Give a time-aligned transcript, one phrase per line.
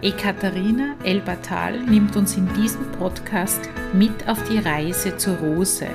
[0.00, 5.88] Ekaterina Elbertal nimmt uns in diesem Podcast mit auf die Reise zur Rose.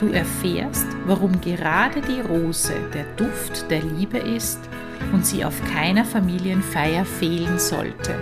[0.00, 4.58] Du erfährst, warum gerade die Rose der Duft der Liebe ist
[5.12, 8.16] und sie auf keiner Familienfeier fehlen sollte.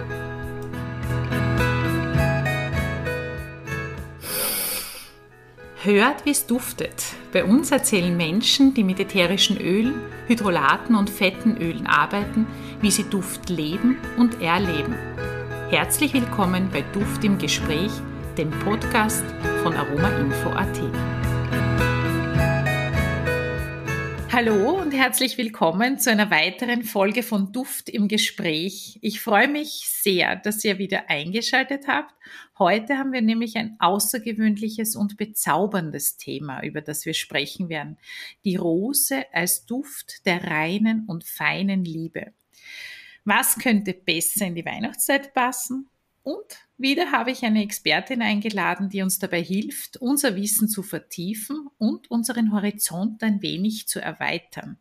[5.86, 7.14] Hört, wie es duftet.
[7.32, 9.94] Bei uns erzählen Menschen, die mit ätherischen Ölen,
[10.26, 12.48] Hydrolaten und fetten Ölen arbeiten,
[12.80, 14.96] wie sie Duft leben und erleben.
[15.70, 17.92] Herzlich willkommen bei Duft im Gespräch,
[18.36, 19.22] dem Podcast
[19.62, 20.80] von aromainfo.at.
[24.36, 28.98] Hallo und herzlich willkommen zu einer weiteren Folge von Duft im Gespräch.
[29.00, 32.14] Ich freue mich sehr, dass ihr wieder eingeschaltet habt.
[32.58, 37.96] Heute haben wir nämlich ein außergewöhnliches und bezauberndes Thema, über das wir sprechen werden.
[38.44, 42.34] Die Rose als Duft der reinen und feinen Liebe.
[43.24, 45.88] Was könnte besser in die Weihnachtszeit passen?
[46.26, 51.68] Und wieder habe ich eine Expertin eingeladen, die uns dabei hilft, unser Wissen zu vertiefen
[51.78, 54.76] und unseren Horizont ein wenig zu erweitern.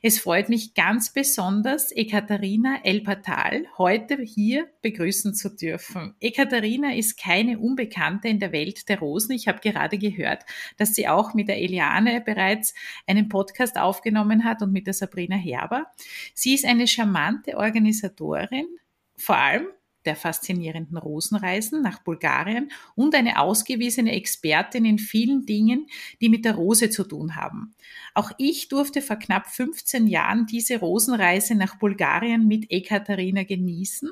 [0.00, 6.14] Es freut mich ganz besonders, Ekaterina Elpatal heute hier begrüßen zu dürfen.
[6.20, 9.32] Ekaterina ist keine Unbekannte in der Welt der Rosen.
[9.32, 10.44] Ich habe gerade gehört,
[10.76, 12.74] dass sie auch mit der Eliane bereits
[13.08, 15.86] einen Podcast aufgenommen hat und mit der Sabrina Herber.
[16.32, 18.68] Sie ist eine charmante Organisatorin,
[19.16, 19.66] vor allem
[20.06, 25.88] der faszinierenden Rosenreisen nach Bulgarien und eine ausgewiesene Expertin in vielen Dingen,
[26.20, 27.74] die mit der Rose zu tun haben.
[28.14, 34.10] Auch ich durfte vor knapp 15 Jahren diese Rosenreise nach Bulgarien mit Ekaterina genießen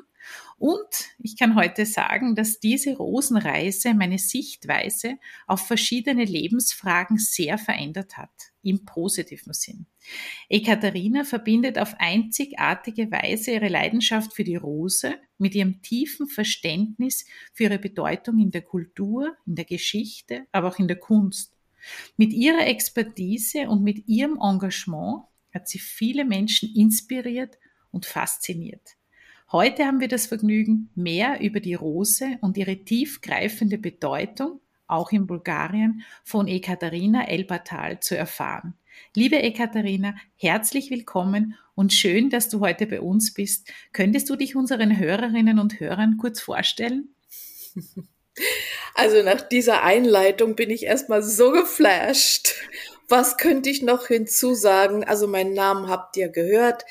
[0.57, 0.87] und
[1.19, 8.31] ich kann heute sagen, dass diese Rosenreise meine Sichtweise auf verschiedene Lebensfragen sehr verändert hat,
[8.63, 9.85] im positiven Sinn.
[10.47, 17.63] Ekaterina verbindet auf einzigartige Weise ihre Leidenschaft für die Rose mit ihrem tiefen Verständnis für
[17.63, 21.51] ihre Bedeutung in der Kultur, in der Geschichte, aber auch in der Kunst.
[22.15, 27.57] Mit ihrer Expertise und mit ihrem Engagement hat sie viele Menschen inspiriert
[27.91, 28.95] und fasziniert.
[29.51, 35.27] Heute haben wir das Vergnügen, mehr über die Rose und ihre tiefgreifende Bedeutung, auch in
[35.27, 38.73] Bulgarien, von Ekaterina Elbatal zu erfahren.
[39.13, 43.71] Liebe Ekaterina, herzlich willkommen und schön, dass du heute bei uns bist.
[43.93, 47.09] Könntest du dich unseren Hörerinnen und Hörern kurz vorstellen?
[48.97, 52.55] Also nach dieser Einleitung bin ich erstmal so geflasht.
[53.07, 55.03] Was könnte ich noch hinzusagen?
[55.03, 56.85] Also meinen Namen habt ihr gehört.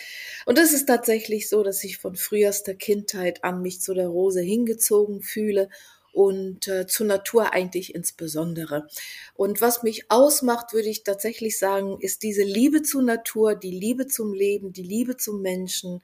[0.47, 4.41] Und es ist tatsächlich so, dass ich von frühester Kindheit an mich zu der Rose
[4.41, 5.69] hingezogen fühle
[6.13, 8.87] und äh, zur Natur eigentlich insbesondere.
[9.35, 14.07] Und was mich ausmacht, würde ich tatsächlich sagen, ist diese Liebe zur Natur, die Liebe
[14.07, 16.03] zum Leben, die Liebe zum Menschen.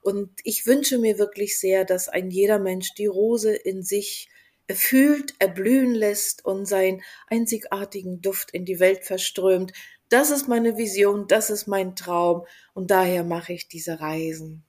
[0.00, 4.28] Und ich wünsche mir wirklich sehr, dass ein jeder Mensch die Rose in sich
[4.70, 9.72] fühlt, erblühen lässt und seinen einzigartigen Duft in die Welt verströmt.
[10.08, 14.64] Das ist meine Vision, das ist mein Traum und daher mache ich diese Reisen.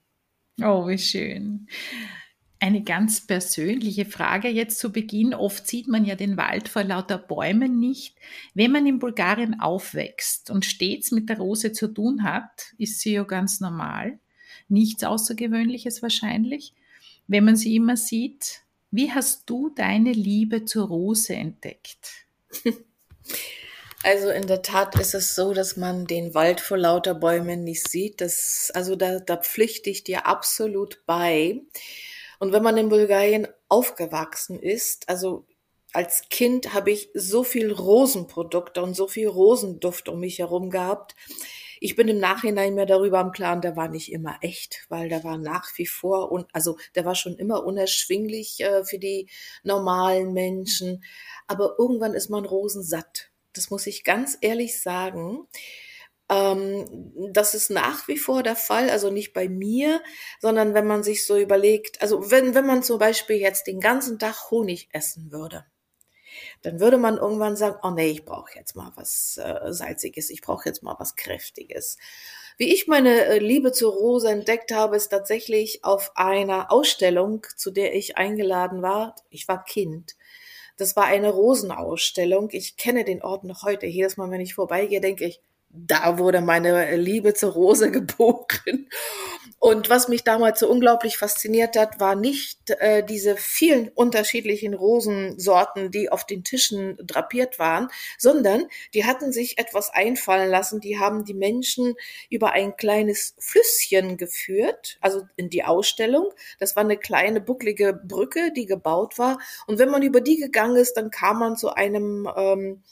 [0.62, 1.66] Oh, wie schön.
[2.62, 5.32] Eine ganz persönliche Frage jetzt zu Beginn.
[5.32, 8.16] Oft sieht man ja den Wald vor lauter Bäumen nicht.
[8.52, 13.12] Wenn man in Bulgarien aufwächst und stets mit der Rose zu tun hat, ist sie
[13.12, 14.20] ja ganz normal.
[14.68, 16.74] Nichts Außergewöhnliches wahrscheinlich.
[17.26, 18.60] Wenn man sie immer sieht,
[18.90, 22.26] wie hast du deine Liebe zur Rose entdeckt?
[24.02, 27.86] Also in der Tat ist es so, dass man den Wald vor lauter Bäumen nicht
[27.86, 28.22] sieht.
[28.22, 31.60] Das, also da, da pflichte ich dir absolut bei.
[32.38, 35.44] Und wenn man in Bulgarien aufgewachsen ist, also
[35.92, 41.14] als Kind habe ich so viel Rosenprodukte und so viel Rosenduft um mich herum gehabt.
[41.80, 45.24] Ich bin im Nachhinein mir darüber am Klaren, der war nicht immer echt, weil der
[45.24, 49.30] war nach wie vor und also der war schon immer unerschwinglich äh, für die
[49.62, 51.02] normalen Menschen.
[51.46, 53.30] Aber irgendwann ist man rosensatt.
[53.54, 55.48] Das muss ich ganz ehrlich sagen.
[56.28, 60.02] Ähm, das ist nach wie vor der Fall, also nicht bei mir,
[60.40, 64.18] sondern wenn man sich so überlegt, also wenn, wenn man zum Beispiel jetzt den ganzen
[64.18, 65.64] Tag Honig essen würde,
[66.62, 70.42] dann würde man irgendwann sagen, oh nee, ich brauche jetzt mal was äh, Salziges, ich
[70.42, 71.96] brauche jetzt mal was Kräftiges.
[72.58, 77.70] Wie ich meine äh, Liebe zur Rose entdeckt habe, ist tatsächlich auf einer Ausstellung, zu
[77.70, 79.14] der ich eingeladen war.
[79.30, 80.16] Ich war Kind.
[80.76, 82.48] Das war eine Rosenausstellung.
[82.52, 83.86] Ich kenne den Ort noch heute.
[83.86, 85.40] Jedes Mal, wenn ich vorbeigehe, denke ich,
[85.72, 88.88] da wurde meine Liebe zur Rose geboren.
[89.58, 95.90] Und was mich damals so unglaublich fasziniert hat, war nicht äh, diese vielen unterschiedlichen Rosensorten,
[95.90, 98.64] die auf den Tischen drapiert waren, sondern
[98.94, 100.80] die hatten sich etwas einfallen lassen.
[100.80, 101.94] Die haben die Menschen
[102.30, 106.30] über ein kleines Flüsschen geführt, also in die Ausstellung.
[106.58, 109.38] Das war eine kleine bucklige Brücke, die gebaut war.
[109.66, 112.82] Und wenn man über die gegangen ist, dann kam man zu einem ähm,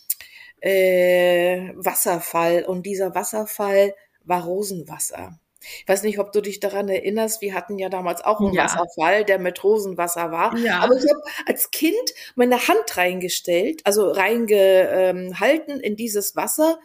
[0.61, 2.65] äh, Wasserfall.
[2.65, 3.95] Und dieser Wasserfall
[4.25, 5.39] war Rosenwasser.
[5.61, 8.65] Ich weiß nicht, ob du dich daran erinnerst, wir hatten ja damals auch einen ja.
[8.65, 10.57] Wasserfall, der mit Rosenwasser war.
[10.57, 10.81] Ja.
[10.81, 16.79] Aber ich habe als Kind meine Hand reingestellt, also reingehalten in dieses Wasser.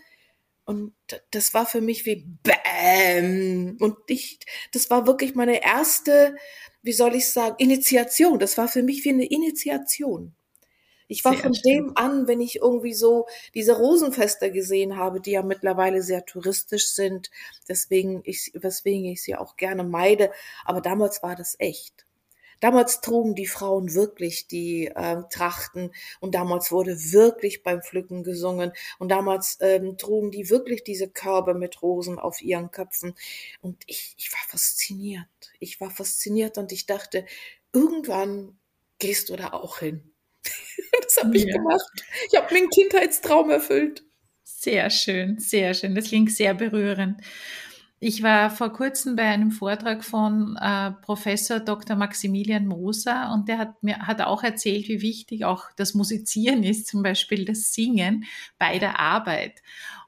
[0.65, 0.93] Und
[1.31, 3.77] das war für mich wie Bäm.
[3.79, 4.39] Und ich,
[4.71, 6.35] das war wirklich meine erste,
[6.81, 8.39] wie soll ich sagen, Initiation.
[8.39, 10.35] Das war für mich wie eine Initiation.
[11.13, 11.65] Ich war sehr von stimmt.
[11.65, 16.87] dem an, wenn ich irgendwie so diese Rosenfeste gesehen habe, die ja mittlerweile sehr touristisch
[16.89, 17.29] sind,
[17.69, 20.31] deswegen ich, weswegen ich sie auch gerne meide.
[20.65, 22.07] Aber damals war das echt.
[22.61, 28.71] Damals trugen die Frauen wirklich die äh, Trachten und damals wurde wirklich beim Pflücken gesungen
[28.99, 33.15] und damals ähm, trugen die wirklich diese Körbe mit Rosen auf ihren Köpfen
[33.61, 35.27] und ich, ich war fasziniert.
[35.59, 37.25] Ich war fasziniert und ich dachte,
[37.71, 38.57] irgendwann
[38.97, 40.12] gehst du da auch hin.
[41.03, 41.57] das habe ich ja.
[41.57, 42.03] gemacht.
[42.31, 44.03] Ich habe mir einen Kindheitstraum erfüllt.
[44.43, 45.95] Sehr schön, sehr schön.
[45.95, 47.21] Das klingt sehr berührend.
[48.05, 51.95] Ich war vor kurzem bei einem Vortrag von äh, Professor Dr.
[51.95, 56.87] Maximilian Moser und der hat mir hat auch erzählt, wie wichtig auch das Musizieren ist,
[56.87, 58.25] zum Beispiel das Singen
[58.57, 59.61] bei der Arbeit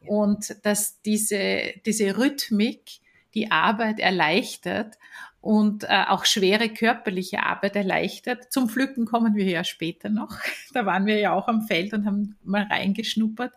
[0.05, 2.99] und dass diese diese Rhythmik
[3.35, 4.97] die Arbeit erleichtert
[5.41, 8.51] und äh, auch schwere körperliche Arbeit erleichtert.
[8.51, 10.39] Zum Pflücken kommen wir ja später noch.
[10.73, 13.53] Da waren wir ja auch am Feld und haben mal reingeschnuppert.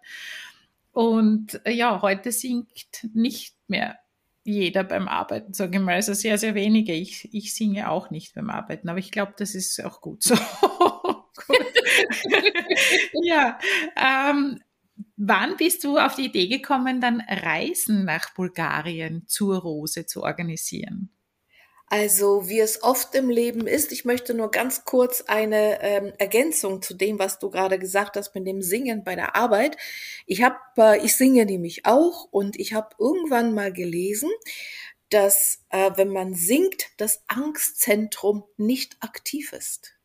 [0.93, 2.69] Und äh, ja, heute singt
[3.15, 3.99] nicht mehr
[4.45, 5.95] jeder beim Arbeiten, sage ich mal.
[5.95, 6.93] Also sehr, sehr wenige.
[6.93, 10.35] Ich, ich singe auch nicht beim Arbeiten, aber ich glaube, das ist auch gut so.
[13.23, 13.59] ja,
[13.97, 14.61] ähm,
[15.17, 21.11] wann bist du auf die Idee gekommen, dann Reisen nach Bulgarien zur Rose zu organisieren?
[21.91, 26.83] Also wie es oft im Leben ist, ich möchte nur ganz kurz eine ähm, Ergänzung
[26.83, 29.79] zu dem, was du gerade gesagt hast mit dem Singen bei der Arbeit.
[30.27, 34.29] Ich habe, äh, ich singe nämlich auch und ich habe irgendwann mal gelesen,
[35.09, 39.98] dass äh, wenn man singt, das Angstzentrum nicht aktiv ist.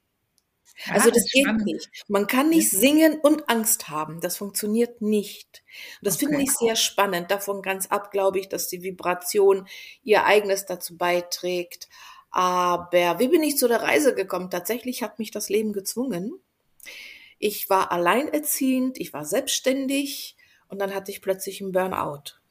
[0.90, 1.66] Also das geht spannend.
[1.66, 1.90] nicht.
[2.08, 4.22] Man kann nicht singen und Angst haben.
[4.22, 5.64] Das funktioniert nicht.
[6.02, 6.26] Und das okay.
[6.26, 7.32] finde ich sehr spannend.
[7.32, 9.68] Davon ganz ab, glaube ich, dass die Vibration
[10.04, 11.90] ihr eigenes dazu beiträgt.
[12.32, 14.50] Aber wie bin ich zu der Reise gekommen?
[14.50, 16.34] Tatsächlich hat mich das Leben gezwungen.
[17.38, 20.36] Ich war alleinerziehend, ich war selbstständig
[20.68, 22.43] und dann hatte ich plötzlich einen Burnout.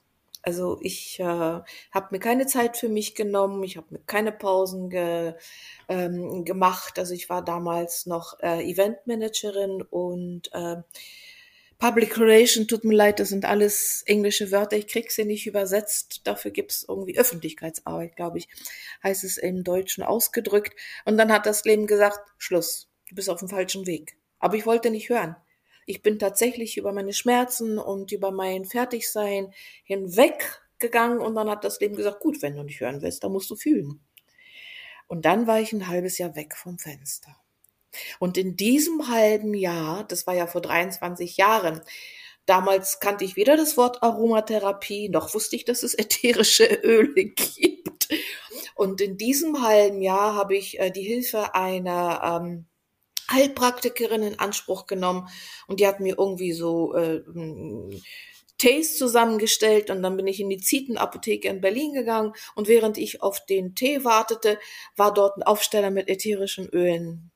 [0.43, 4.91] Also ich äh, habe mir keine Zeit für mich genommen, ich habe mir keine Pausen
[4.91, 5.35] ge,
[5.89, 6.99] ähm, gemacht.
[6.99, 10.83] Also ich war damals noch äh, Eventmanagerin und äh,
[11.79, 16.21] Public Relation, tut mir leid, das sind alles englische Wörter, ich krieg sie nicht übersetzt.
[16.25, 18.49] Dafür gibt's irgendwie Öffentlichkeitsarbeit, glaube ich,
[19.03, 20.77] heißt es im Deutschen ausgedrückt.
[21.05, 24.17] Und dann hat das Leben gesagt, Schluss, du bist auf dem falschen Weg.
[24.39, 25.35] Aber ich wollte nicht hören.
[25.87, 29.53] Ich bin tatsächlich über meine Schmerzen und über mein Fertigsein
[29.85, 33.51] hinweggegangen und dann hat das Leben gesagt, gut, wenn du nicht hören willst, dann musst
[33.51, 34.01] du fühlen.
[35.09, 37.37] Und dann war ich ein halbes Jahr weg vom Fenster.
[38.19, 41.83] Und in diesem halben Jahr, das war ja vor 23 Jahren,
[42.47, 48.09] damals kannte ich weder das Wort Aromatherapie, noch wusste ich, dass es ätherische Öle gibt.
[48.75, 52.67] Und in diesem halben Jahr habe ich äh, die Hilfe einer ähm,
[53.33, 55.29] Heilpraktikerin in Anspruch genommen
[55.67, 57.23] und die hat mir irgendwie so äh,
[58.59, 63.23] Tees zusammengestellt und dann bin ich in die Zietenapotheke in Berlin gegangen und während ich
[63.23, 64.59] auf den Tee wartete,
[64.97, 67.33] war dort ein Aufsteller mit ätherischen Ölen.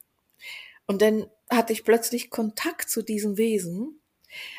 [0.87, 4.00] Und dann hatte ich plötzlich Kontakt zu diesen Wesen.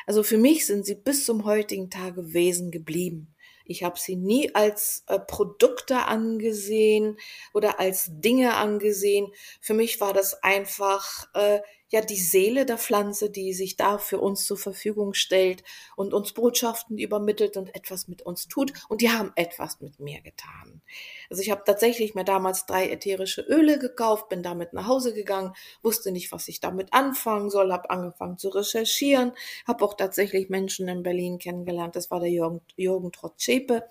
[0.06, 3.34] Also für mich sind sie bis zum heutigen Tage Wesen geblieben.
[3.68, 7.18] Ich habe sie nie als äh, Produkte angesehen
[7.52, 9.32] oder als Dinge angesehen.
[9.60, 11.60] Für mich war das einfach äh,
[11.90, 15.62] ja die Seele der Pflanze, die sich da für uns zur Verfügung stellt
[15.96, 18.72] und uns Botschaften übermittelt und etwas mit uns tut.
[18.88, 20.82] Und die haben etwas mit mir getan.
[21.30, 25.54] Also ich habe tatsächlich mir damals drei ätherische Öle gekauft, bin damit nach Hause gegangen,
[25.82, 29.32] wusste nicht, was ich damit anfangen soll, habe angefangen zu recherchieren,
[29.66, 31.96] habe auch tatsächlich Menschen in Berlin kennengelernt.
[31.96, 33.88] Das war der Jürgen, Jürgen Trotschepe,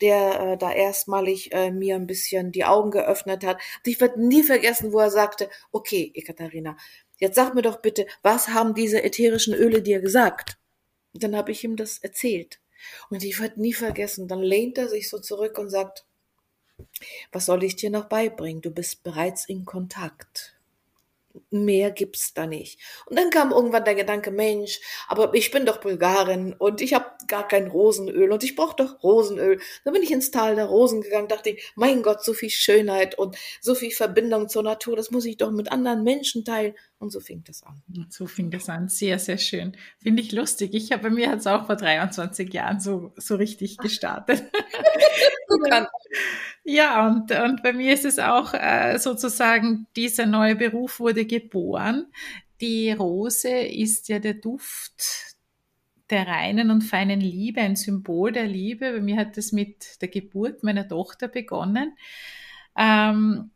[0.00, 3.56] der äh, da erstmalig äh, mir ein bisschen die Augen geöffnet hat.
[3.56, 6.76] Und ich werde nie vergessen, wo er sagte, okay, Ekaterina,
[7.20, 10.58] Jetzt sag mir doch bitte, was haben diese ätherischen Öle dir gesagt?
[11.12, 12.60] Und dann habe ich ihm das erzählt.
[13.10, 16.06] Und ich werde nie vergessen, dann lehnt er sich so zurück und sagt,
[17.30, 18.62] Was soll ich dir noch beibringen?
[18.62, 20.56] Du bist bereits in Kontakt
[21.50, 22.80] mehr gibt's da nicht.
[23.06, 27.06] Und dann kam irgendwann der Gedanke, Mensch, aber ich bin doch Bulgarin und ich habe
[27.26, 29.60] gar kein Rosenöl und ich brauche doch Rosenöl.
[29.84, 33.18] Dann bin ich ins Tal der Rosen gegangen, dachte ich, mein Gott, so viel Schönheit
[33.18, 36.74] und so viel Verbindung zur Natur, das muss ich doch mit anderen Menschen teilen.
[36.98, 37.82] Und so fing das an.
[38.10, 38.88] So fing das an.
[38.88, 39.74] Sehr, sehr schön.
[39.96, 40.74] Finde ich lustig.
[40.74, 44.42] Ich habe bei mir hat es auch vor 23 Jahren so, so richtig gestartet.
[46.64, 52.06] ja, und, und bei mir ist es auch äh, sozusagen, dieser neue Beruf wurde geboren.
[52.60, 55.30] Die Rose ist ja der Duft
[56.10, 58.92] der reinen und feinen Liebe, ein Symbol der Liebe.
[58.92, 61.96] Bei mir hat es mit der Geburt meiner Tochter begonnen.
[62.76, 63.50] Ähm,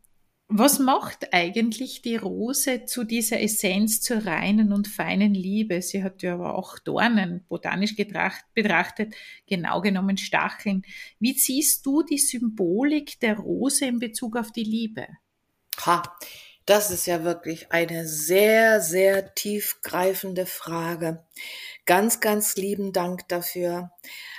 [0.48, 5.80] was macht eigentlich die Rose zu dieser Essenz zur reinen und feinen Liebe?
[5.80, 9.14] Sie hat ja aber auch Dornen, botanisch betrachtet,
[9.46, 10.82] genau genommen Stacheln.
[11.18, 15.08] Wie siehst du die Symbolik der Rose in Bezug auf die Liebe?
[15.86, 16.02] Ha,
[16.66, 21.24] das ist ja wirklich eine sehr, sehr tiefgreifende Frage.
[21.86, 23.92] Ganz, ganz lieben Dank dafür.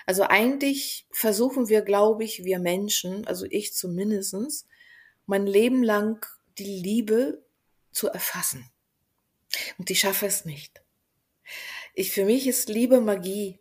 [0.06, 4.68] Also eigentlich versuchen wir, glaube ich, wir Menschen, also ich zumindestens
[5.26, 6.26] mein Leben lang
[6.58, 7.44] die Liebe
[7.92, 8.70] zu erfassen.
[9.78, 10.82] Und ich schaffe es nicht.
[11.94, 13.60] Ich, für mich ist Liebe Magie.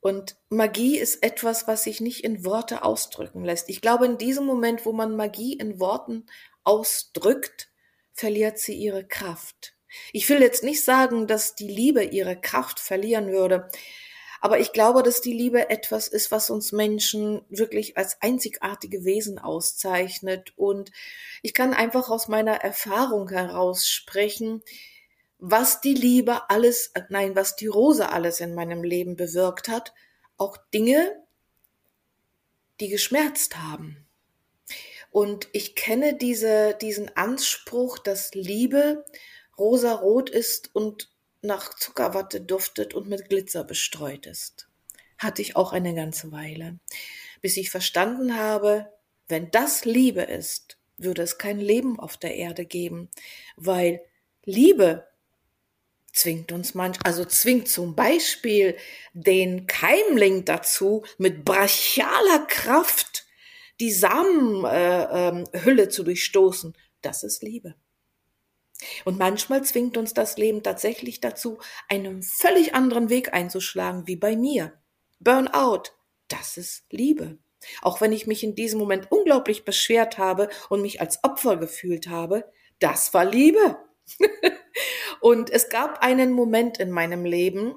[0.00, 3.68] Und Magie ist etwas, was sich nicht in Worte ausdrücken lässt.
[3.68, 6.26] Ich glaube, in diesem Moment, wo man Magie in Worten
[6.64, 7.70] ausdrückt,
[8.12, 9.76] verliert sie ihre Kraft.
[10.12, 13.68] Ich will jetzt nicht sagen, dass die Liebe ihre Kraft verlieren würde,
[14.42, 19.38] aber ich glaube, dass die Liebe etwas ist, was uns Menschen wirklich als einzigartige Wesen
[19.38, 20.52] auszeichnet.
[20.56, 20.90] Und
[21.42, 24.60] ich kann einfach aus meiner Erfahrung heraus sprechen,
[25.38, 29.94] was die Liebe alles, nein, was die Rose alles in meinem Leben bewirkt hat.
[30.38, 31.22] Auch Dinge,
[32.80, 34.08] die geschmerzt haben.
[35.12, 39.04] Und ich kenne diese, diesen Anspruch, dass Liebe
[39.56, 41.11] rosarot ist und
[41.42, 44.68] nach Zuckerwatte duftet und mit Glitzer bestreut ist.
[45.18, 46.78] Hatte ich auch eine ganze Weile,
[47.40, 48.92] bis ich verstanden habe,
[49.28, 53.08] wenn das Liebe ist, würde es kein Leben auf der Erde geben,
[53.56, 54.02] weil
[54.44, 55.06] Liebe
[56.12, 58.76] zwingt uns manch, also zwingt zum Beispiel
[59.12, 63.26] den Keimling dazu, mit brachialer Kraft
[63.80, 66.76] die Samenhülle äh, äh, zu durchstoßen.
[67.00, 67.74] Das ist Liebe.
[69.04, 71.58] Und manchmal zwingt uns das Leben tatsächlich dazu,
[71.88, 74.72] einen völlig anderen Weg einzuschlagen, wie bei mir.
[75.20, 75.84] Burnout,
[76.28, 77.38] das ist Liebe.
[77.80, 82.08] Auch wenn ich mich in diesem Moment unglaublich beschwert habe und mich als Opfer gefühlt
[82.08, 83.78] habe, das war Liebe.
[85.20, 87.76] und es gab einen Moment in meinem Leben,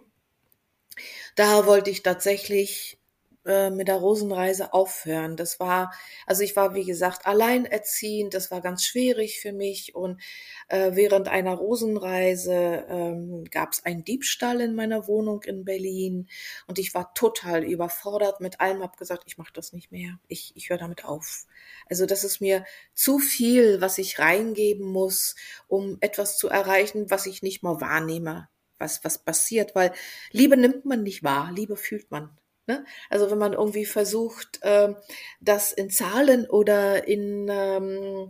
[1.36, 2.98] da wollte ich tatsächlich
[3.46, 5.36] äh, mit der Rosenreise aufhören.
[5.36, 5.94] Das war,
[6.26, 10.22] also ich war, wie gesagt, alleinerziehend, das war ganz schwierig für mich und
[10.68, 16.28] äh, während einer Rosenreise ähm, gab es einen Diebstahl in meiner Wohnung in Berlin
[16.68, 20.54] und ich war total überfordert mit allem, habe gesagt, ich mache das nicht mehr, ich,
[20.56, 21.46] ich höre damit auf.
[21.90, 25.36] Also das ist mir zu viel, was ich reingeben muss,
[25.68, 29.94] um etwas zu erreichen, was ich nicht mal wahrnehme was, was passiert, weil
[30.32, 32.38] Liebe nimmt man nicht wahr, Liebe fühlt man.
[32.68, 32.86] Ne?
[33.10, 34.96] Also wenn man irgendwie versucht, ähm,
[35.40, 38.28] das in Zahlen oder in, ähm,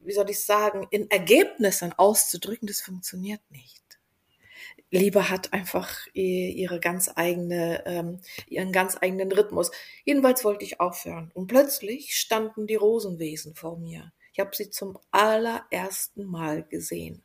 [0.00, 3.82] wie soll ich sagen, in Ergebnissen auszudrücken, das funktioniert nicht.
[4.90, 9.70] Liebe hat einfach ihre ganz eigene, ähm, ihren ganz eigenen Rhythmus.
[10.04, 11.30] Jedenfalls wollte ich aufhören.
[11.32, 14.12] Und plötzlich standen die Rosenwesen vor mir.
[14.34, 17.22] Ich habe sie zum allerersten Mal gesehen.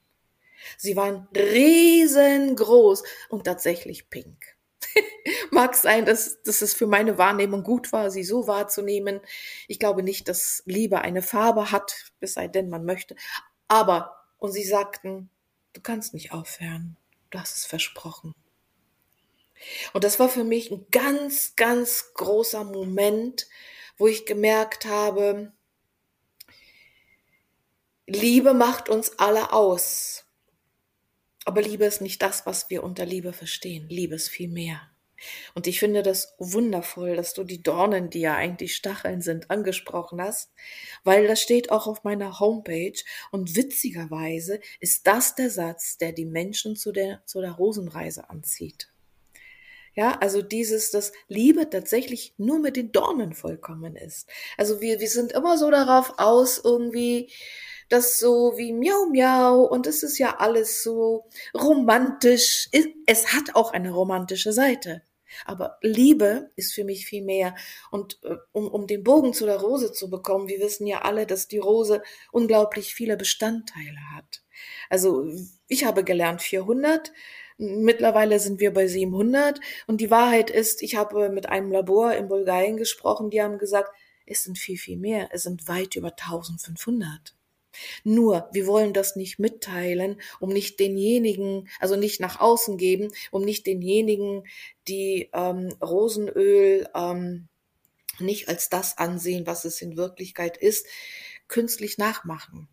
[0.77, 4.56] Sie waren riesengroß und tatsächlich pink.
[5.51, 9.19] Mag sein, dass, dass es für meine Wahrnehmung gut war, sie so wahrzunehmen.
[9.67, 13.15] Ich glaube nicht, dass Liebe eine Farbe hat, es sei denn, man möchte.
[13.67, 15.29] Aber, und sie sagten,
[15.73, 16.97] du kannst nicht aufhören.
[17.29, 18.33] Du hast es versprochen.
[19.93, 23.47] Und das war für mich ein ganz, ganz großer Moment,
[23.97, 25.51] wo ich gemerkt habe,
[28.05, 30.26] Liebe macht uns alle aus.
[31.47, 33.87] Aber Liebe ist nicht das, was wir unter Liebe verstehen.
[33.87, 34.81] Liebe ist viel mehr.
[35.55, 40.21] Und ich finde das wundervoll, dass du die Dornen, die ja eigentlich Stacheln sind, angesprochen
[40.21, 40.51] hast,
[41.05, 42.99] weil das steht auch auf meiner Homepage
[43.31, 48.91] und witzigerweise ist das der Satz, der die Menschen zu der, zu der Rosenreise anzieht.
[49.95, 54.29] Ja, also dieses, dass Liebe tatsächlich nur mit den Dornen vollkommen ist.
[54.57, 57.31] Also wir, wir sind immer so darauf aus, irgendwie
[57.89, 62.69] das so wie Miau Miau und es ist ja alles so romantisch.
[63.05, 65.03] Es hat auch eine romantische Seite.
[65.45, 67.55] Aber Liebe ist für mich viel mehr.
[67.91, 71.25] Und äh, um, um den Bogen zu der Rose zu bekommen, wir wissen ja alle,
[71.25, 72.01] dass die Rose
[72.31, 74.43] unglaublich viele Bestandteile hat.
[74.89, 75.25] Also
[75.67, 77.11] ich habe gelernt 400.
[77.57, 79.59] Mittlerweile sind wir bei 700.
[79.87, 83.89] Und die Wahrheit ist, ich habe mit einem Labor in Bulgarien gesprochen, die haben gesagt,
[84.25, 85.29] es sind viel, viel mehr.
[85.31, 87.36] Es sind weit über 1500.
[88.03, 93.43] Nur, wir wollen das nicht mitteilen, um nicht denjenigen, also nicht nach außen geben, um
[93.43, 94.47] nicht denjenigen,
[94.87, 97.47] die ähm, Rosenöl ähm,
[98.19, 100.87] nicht als das ansehen, was es in Wirklichkeit ist,
[101.47, 102.67] künstlich nachmachen.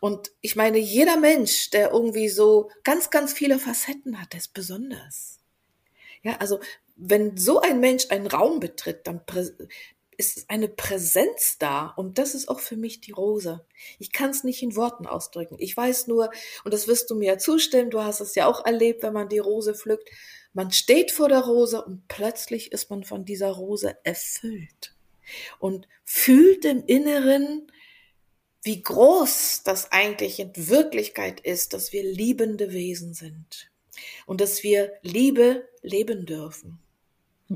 [0.00, 5.38] Und ich meine, jeder Mensch, der irgendwie so ganz, ganz viele Facetten hat, ist besonders.
[6.22, 6.60] Ja, also
[6.96, 9.24] wenn so ein Mensch einen Raum betritt, dann
[10.16, 13.64] ist eine Präsenz da und das ist auch für mich die Rose.
[13.98, 15.56] Ich kann es nicht in Worten ausdrücken.
[15.58, 16.30] Ich weiß nur,
[16.64, 19.28] und das wirst du mir ja zustimmen, du hast es ja auch erlebt, wenn man
[19.28, 20.08] die Rose pflückt,
[20.52, 24.94] man steht vor der Rose und plötzlich ist man von dieser Rose erfüllt
[25.58, 27.70] und fühlt im Inneren,
[28.62, 33.70] wie groß das eigentlich in Wirklichkeit ist, dass wir liebende Wesen sind
[34.26, 36.83] und dass wir Liebe leben dürfen.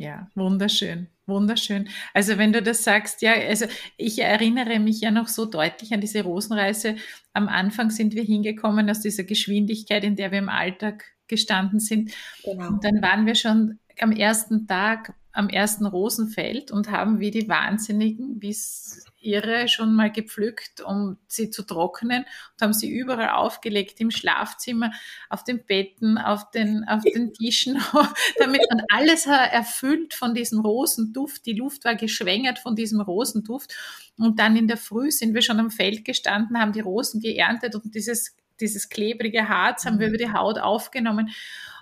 [0.01, 1.09] Ja, wunderschön.
[1.27, 1.89] Wunderschön.
[2.15, 3.67] Also wenn du das sagst, ja, also
[3.99, 6.97] ich erinnere mich ja noch so deutlich an diese Rosenreise.
[7.35, 12.13] Am Anfang sind wir hingekommen aus dieser Geschwindigkeit, in der wir im Alltag gestanden sind.
[12.45, 12.69] Genau.
[12.69, 17.49] Und dann waren wir schon am ersten Tag am ersten Rosenfeld und haben wie die
[17.49, 23.31] Wahnsinnigen, wie es ihre, schon mal gepflückt, um sie zu trocknen und haben sie überall
[23.31, 24.93] aufgelegt, im Schlafzimmer,
[25.29, 27.79] auf den Betten, auf den, auf den Tischen,
[28.39, 31.47] damit man alles erfüllt von diesem Rosenduft.
[31.47, 33.75] Die Luft war geschwängert von diesem Rosenduft.
[34.17, 37.75] Und dann in der Früh sind wir schon am Feld gestanden, haben die Rosen geerntet
[37.75, 41.31] und dieses, dieses klebrige Harz haben wir über die Haut aufgenommen.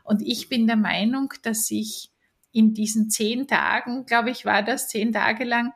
[0.04, 2.10] Und ich bin der Meinung, dass ich
[2.56, 5.72] in diesen zehn Tagen, glaube ich, war das zehn Tage lang,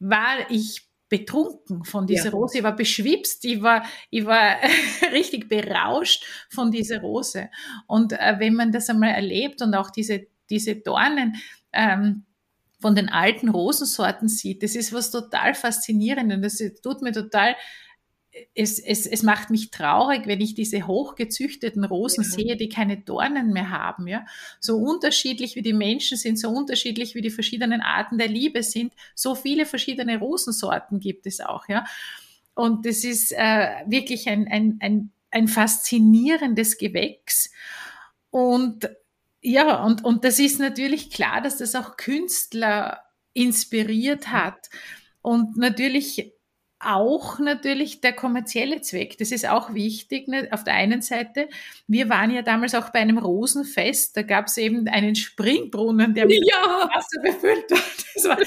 [0.00, 2.30] war ich betrunken von dieser ja.
[2.30, 2.58] Rose.
[2.58, 4.56] Ich war beschwipst, ich war, ich war
[5.12, 7.48] richtig berauscht von dieser Rose.
[7.86, 11.36] Und äh, wenn man das einmal erlebt und auch diese, diese Dornen,
[11.72, 12.24] ähm,
[12.80, 16.58] von den alten Rosensorten sieht, das ist was total faszinierendes.
[16.58, 17.54] Das tut mir total
[18.54, 22.30] es, es, es macht mich traurig, wenn ich diese hochgezüchteten Rosen ja.
[22.30, 24.06] sehe, die keine Dornen mehr haben.
[24.06, 24.24] Ja?
[24.60, 28.92] So unterschiedlich wie die Menschen sind, so unterschiedlich wie die verschiedenen Arten der Liebe sind,
[29.14, 31.68] so viele verschiedene Rosensorten gibt es auch.
[31.68, 31.84] Ja?
[32.54, 37.50] Und das ist äh, wirklich ein, ein, ein, ein faszinierendes Gewächs.
[38.30, 38.88] Und
[39.42, 44.68] ja, und, und das ist natürlich klar, dass das auch Künstler inspiriert hat.
[45.22, 46.32] Und natürlich
[46.80, 49.18] auch natürlich der kommerzielle Zweck.
[49.18, 50.28] Das ist auch wichtig.
[50.28, 50.48] Ne?
[50.50, 51.48] Auf der einen Seite,
[51.86, 56.24] wir waren ja damals auch bei einem Rosenfest, da gab es eben einen Springbrunnen, der
[56.26, 56.88] mit ja.
[56.92, 58.38] Wasser befüllt war.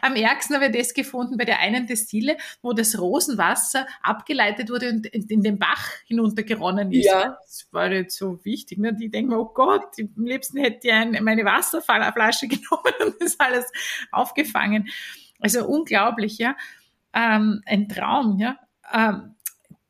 [0.00, 4.90] am ärgsten habe ich das gefunden bei der einen Destille, wo das Rosenwasser abgeleitet wurde
[4.90, 7.06] und in den Bach hinuntergeronnen ist.
[7.06, 7.38] Ja.
[7.44, 8.78] Das war jetzt so wichtig.
[8.78, 8.94] Ne?
[8.94, 13.66] Die denken, oh Gott, am liebsten hätte ich meine Wasserflasche genommen und das alles
[14.12, 14.88] aufgefangen.
[15.40, 16.56] Also unglaublich, ja
[17.16, 18.56] ähm, ein Traum, ja.
[18.92, 19.36] Ähm,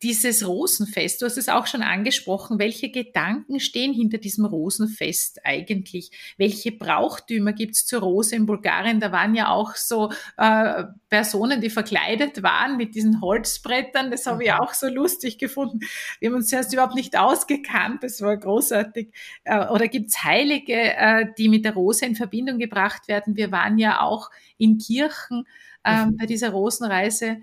[0.02, 6.10] dieses Rosenfest, du hast es auch schon angesprochen, welche Gedanken stehen hinter diesem Rosenfest eigentlich?
[6.36, 9.00] Welche Brauchtümer gibt's zur Rose in Bulgarien?
[9.00, 14.10] Da waren ja auch so äh, Personen, die verkleidet waren mit diesen Holzbrettern.
[14.10, 14.58] Das habe ich mhm.
[14.58, 15.80] auch so lustig gefunden.
[16.20, 18.02] Wir haben uns zuerst überhaupt nicht ausgekannt.
[18.02, 19.14] Das war großartig.
[19.44, 23.34] Äh, oder gibt's Heilige, äh, die mit der Rose in Verbindung gebracht werden?
[23.34, 25.46] Wir waren ja auch in Kirchen
[25.86, 26.16] ähm, mhm.
[26.16, 27.38] bei dieser Rosenreise.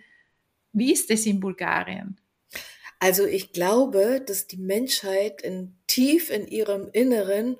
[0.71, 2.19] Wie ist es in Bulgarien?
[2.99, 7.57] Also ich glaube, dass die Menschheit in, tief in ihrem Inneren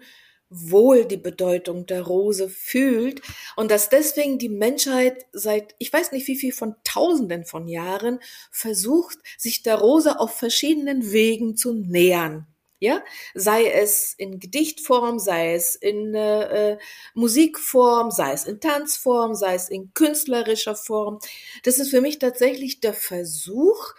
[0.49, 3.21] wohl die Bedeutung der Rose fühlt
[3.55, 8.19] und dass deswegen die Menschheit seit ich weiß nicht wie viel von Tausenden von Jahren
[8.51, 12.52] versucht, sich der Rose auf verschiedenen Wegen zu nähern
[12.83, 13.01] ja,
[13.33, 16.77] sei es in Gedichtform, sei es in äh,
[17.13, 21.19] Musikform, sei es in Tanzform, sei es in künstlerischer Form.
[21.63, 23.93] Das ist für mich tatsächlich der Versuch,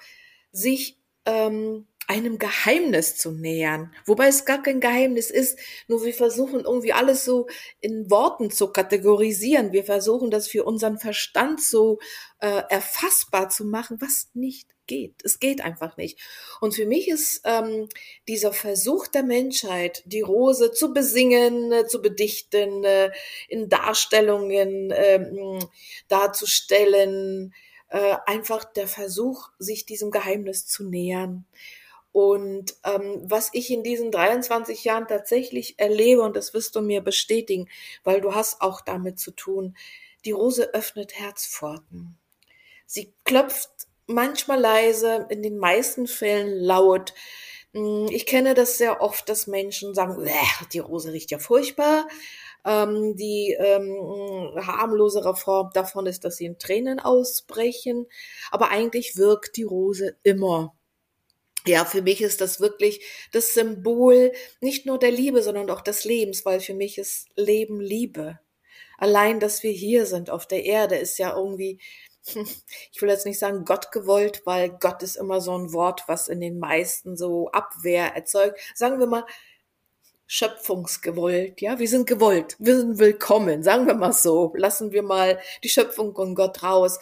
[0.52, 6.60] sich ähm, einem Geheimnis zu nähern, wobei es gar kein Geheimnis ist, nur wir versuchen
[6.60, 7.46] irgendwie alles so
[7.80, 9.72] in Worten zu kategorisieren.
[9.72, 11.98] Wir versuchen das für unseren Verstand so
[12.40, 15.14] äh, erfassbar zu machen, was nicht geht.
[15.24, 16.18] Es geht einfach nicht.
[16.60, 17.88] Und für mich ist ähm,
[18.28, 23.10] dieser Versuch der Menschheit, die Rose zu besingen, äh, zu bedichten, äh,
[23.48, 25.58] in Darstellungen äh,
[26.08, 27.54] darzustellen,
[27.88, 31.46] äh, einfach der Versuch, sich diesem Geheimnis zu nähern
[32.14, 37.00] Und ähm, was ich in diesen 23 Jahren tatsächlich erlebe, und das wirst du mir
[37.00, 37.68] bestätigen,
[38.04, 39.76] weil du hast auch damit zu tun,
[40.24, 42.16] die Rose öffnet Herzpforten.
[42.86, 43.68] Sie klopft
[44.06, 47.14] manchmal leise, in den meisten Fällen laut.
[47.72, 50.24] Hm, ich kenne das sehr oft, dass Menschen sagen,
[50.72, 52.06] die Rose riecht ja furchtbar.
[52.64, 58.06] Ähm, die ähm, harmlosere Form davon ist, dass sie in Tränen ausbrechen.
[58.52, 60.76] Aber eigentlich wirkt die Rose immer.
[61.66, 66.04] Ja, für mich ist das wirklich das Symbol nicht nur der Liebe, sondern auch des
[66.04, 68.38] Lebens, weil für mich ist Leben Liebe.
[68.98, 71.78] Allein, dass wir hier sind auf der Erde, ist ja irgendwie,
[72.92, 76.28] ich will jetzt nicht sagen Gott gewollt, weil Gott ist immer so ein Wort, was
[76.28, 78.60] in den meisten so Abwehr erzeugt.
[78.74, 79.24] Sagen wir mal,
[80.26, 85.38] schöpfungsgewollt, ja, wir sind gewollt, wir sind willkommen, sagen wir mal so, lassen wir mal
[85.62, 86.98] die Schöpfung und Gott raus.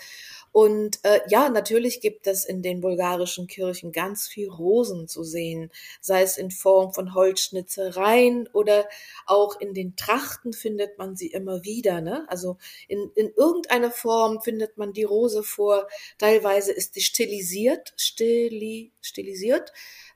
[0.52, 5.70] Und äh, ja, natürlich gibt es in den bulgarischen Kirchen ganz viel Rosen zu sehen,
[6.00, 8.86] sei es in Form von Holzschnitzereien oder
[9.26, 12.02] auch in den Trachten findet man sie immer wieder.
[12.02, 12.26] Ne?
[12.28, 15.88] Also in, in irgendeiner Form findet man die Rose vor.
[16.18, 19.72] Teilweise ist sie stilisiert, stili, stilisiert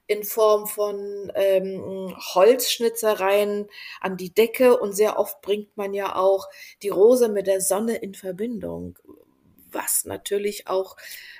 [0.06, 3.68] in Form von ähm, Holzschnitzereien
[4.00, 6.46] an die Decke und sehr oft bringt man ja auch
[6.82, 8.98] die Rose mit der Sonne in Verbindung,
[9.76, 10.96] was natürlich auch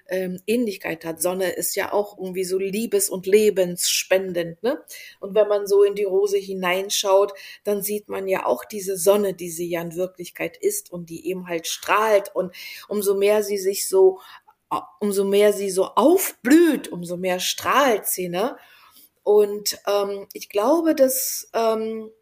[0.09, 1.21] ähm, Ähnlichkeit hat.
[1.21, 4.63] Sonne ist ja auch irgendwie so liebes- und lebensspendend.
[4.63, 4.81] Ne?
[5.19, 7.33] Und wenn man so in die Rose hineinschaut,
[7.65, 11.29] dann sieht man ja auch diese Sonne, die sie ja in Wirklichkeit ist und die
[11.29, 12.35] eben halt strahlt.
[12.35, 12.55] Und
[12.89, 14.21] umso mehr sie sich so
[15.01, 18.57] umso mehr sie so aufblüht, umso mehr strahlt sie, ne?
[19.23, 22.13] Und ähm, ich glaube, dass, ähm,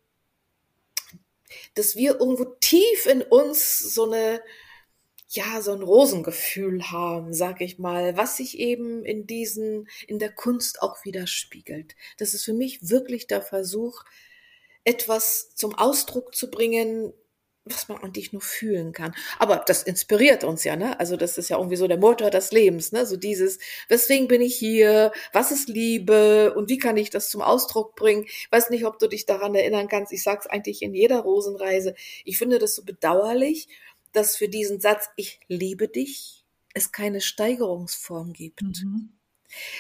[1.75, 4.41] dass wir irgendwo tief in uns so eine,
[5.35, 10.33] ja, so ein Rosengefühl haben, sag ich mal, was sich eben in diesen, in der
[10.33, 11.97] Kunst auch widerspiegelt.
[12.19, 14.05] Das ist für mich wirklich der Versuch,
[14.85, 17.13] etwas zum Ausdruck zu bringen,
[17.65, 19.15] was man eigentlich nur fühlen kann.
[19.39, 21.01] Aber das inspiriert uns ja, ne?
[21.01, 23.07] Also das ist ja irgendwie so der Motor des Lebens, ne?
[23.07, 25.13] So dieses, weswegen bin ich hier?
[25.33, 26.53] Was ist Liebe?
[26.55, 28.27] Und wie kann ich das zum Ausdruck bringen?
[28.51, 30.13] Weiß nicht, ob du dich daran erinnern kannst.
[30.13, 31.95] Ich sag's eigentlich in jeder Rosenreise.
[32.27, 33.69] Ich finde das so bedauerlich,
[34.15, 38.63] dass für diesen Satz, ich liebe dich, es keine Steigerungsform gibt.
[38.63, 39.11] Mhm.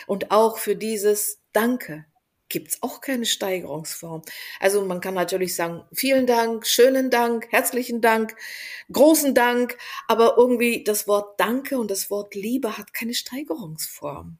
[0.06, 2.04] Und auch für dieses Danke
[2.48, 4.22] gibt's auch keine Steigerungsform.
[4.60, 8.36] Also man kann natürlich sagen, vielen Dank, schönen Dank, herzlichen Dank,
[8.92, 14.38] großen Dank, aber irgendwie das Wort Danke und das Wort Liebe hat keine Steigerungsform.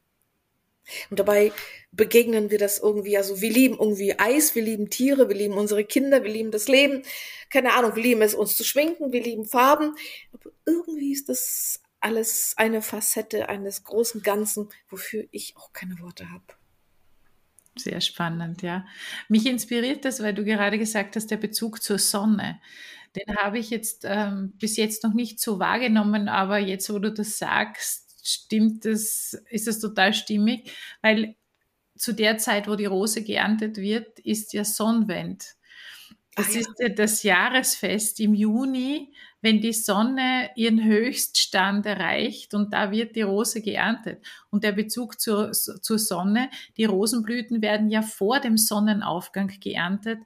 [1.11, 1.53] Und dabei
[1.93, 5.85] begegnen wir das irgendwie, also wir lieben irgendwie Eis, wir lieben Tiere, wir lieben unsere
[5.85, 7.03] Kinder, wir lieben das Leben,
[7.51, 9.95] keine Ahnung, wir lieben es, uns zu schminken, wir lieben Farben,
[10.33, 16.31] aber irgendwie ist das alles eine Facette eines großen Ganzen, wofür ich auch keine Worte
[16.31, 16.45] habe.
[17.77, 18.87] Sehr spannend, ja.
[19.29, 22.61] Mich inspiriert das, weil du gerade gesagt hast, der Bezug zur Sonne.
[23.17, 27.13] Den habe ich jetzt ähm, bis jetzt noch nicht so wahrgenommen, aber jetzt, wo du
[27.13, 31.37] das sagst, stimmt das, ist das total stimmig, weil
[31.97, 35.55] zu der Zeit, wo die Rose geerntet wird, ist ja Sonnenwend.
[36.35, 36.61] Das ja.
[36.61, 43.15] ist ja das Jahresfest im Juni, wenn die Sonne ihren Höchststand erreicht und da wird
[43.15, 44.25] die Rose geerntet.
[44.51, 50.19] Und der Bezug zur, zur Sonne, die Rosenblüten werden ja vor dem Sonnenaufgang geerntet,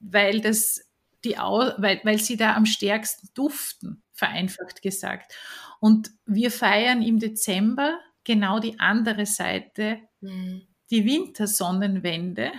[0.00, 0.83] weil das
[1.24, 5.34] die, weil, weil sie da am stärksten duften, vereinfacht gesagt.
[5.80, 10.62] Und wir feiern im Dezember genau die andere Seite, mhm.
[10.90, 12.52] die Wintersonnenwende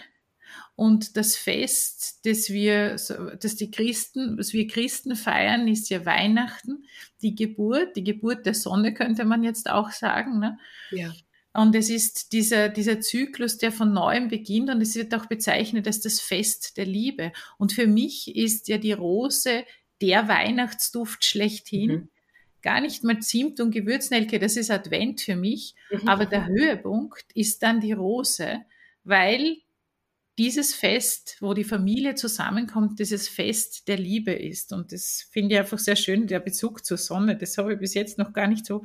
[0.75, 2.97] und das Fest, das wir,
[3.39, 6.86] das die Christen, was wir Christen feiern, ist ja Weihnachten,
[7.21, 10.39] die Geburt, die Geburt der Sonne könnte man jetzt auch sagen.
[10.39, 10.58] Ne?
[10.91, 11.13] Ja.
[11.55, 15.87] Und es ist dieser, dieser Zyklus, der von neuem beginnt und es wird auch bezeichnet
[15.87, 17.31] als das Fest der Liebe.
[17.57, 19.63] Und für mich ist ja die Rose
[20.01, 21.91] der Weihnachtsduft schlechthin.
[21.91, 22.09] Mhm.
[22.61, 25.75] Gar nicht mal Zimt und Gewürznelke, das ist Advent für mich.
[25.91, 26.07] Mhm.
[26.09, 28.61] Aber der Höhepunkt ist dann die Rose,
[29.03, 29.57] weil
[30.38, 34.74] dieses Fest, wo die Familie zusammenkommt, dieses Fest der Liebe ist.
[34.74, 37.38] Und das finde ich einfach sehr schön, der Bezug zur Sonne.
[37.38, 38.84] Das habe ich bis jetzt noch gar nicht so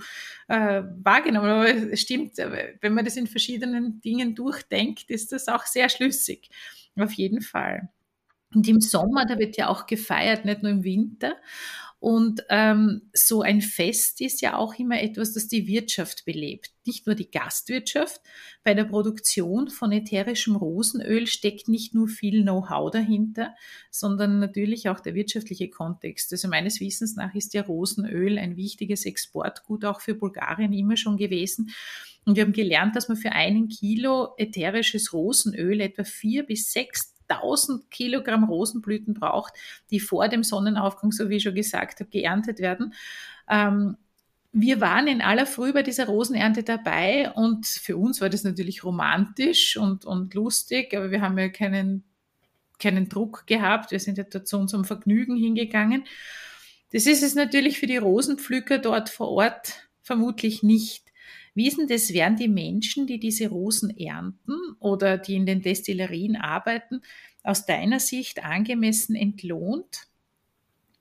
[0.49, 1.51] äh, wahrgenommen.
[1.51, 5.89] Aber es stimmt, äh, wenn man das in verschiedenen Dingen durchdenkt, ist das auch sehr
[5.89, 6.51] schlüssig.
[6.97, 7.89] Auf jeden Fall.
[8.55, 11.37] Und im Sommer, da wird ja auch gefeiert, nicht nur im Winter.
[12.01, 16.71] Und ähm, so ein Fest ist ja auch immer etwas, das die Wirtschaft belebt.
[16.87, 18.23] Nicht nur die Gastwirtschaft.
[18.65, 23.55] Bei der Produktion von ätherischem Rosenöl steckt nicht nur viel Know-how dahinter,
[23.91, 26.33] sondern natürlich auch der wirtschaftliche Kontext.
[26.33, 31.19] Also meines Wissens nach ist ja Rosenöl ein wichtiges Exportgut auch für Bulgarien immer schon
[31.19, 31.71] gewesen.
[32.25, 37.15] Und wir haben gelernt, dass man für einen Kilo ätherisches Rosenöl etwa vier bis sechs
[37.31, 39.55] 1000 Kilogramm Rosenblüten braucht,
[39.91, 42.95] die vor dem Sonnenaufgang, so wie ich schon gesagt habe, geerntet werden.
[43.49, 43.97] Ähm,
[44.53, 48.83] wir waren in aller Früh bei dieser Rosenernte dabei und für uns war das natürlich
[48.83, 52.05] romantisch und, und lustig, aber wir haben ja keinen,
[52.79, 53.93] keinen Druck gehabt.
[53.93, 56.05] Wir sind ja zu unserem Vergnügen hingegangen.
[56.93, 61.10] Das ist es natürlich für die Rosenpflücker dort vor Ort vermutlich nicht.
[61.55, 62.13] Wie ist denn das?
[62.13, 67.03] Werden die Menschen, die diese Rosen ernten oder die in den Destillerien arbeiten,
[67.43, 70.07] aus deiner Sicht angemessen entlohnt?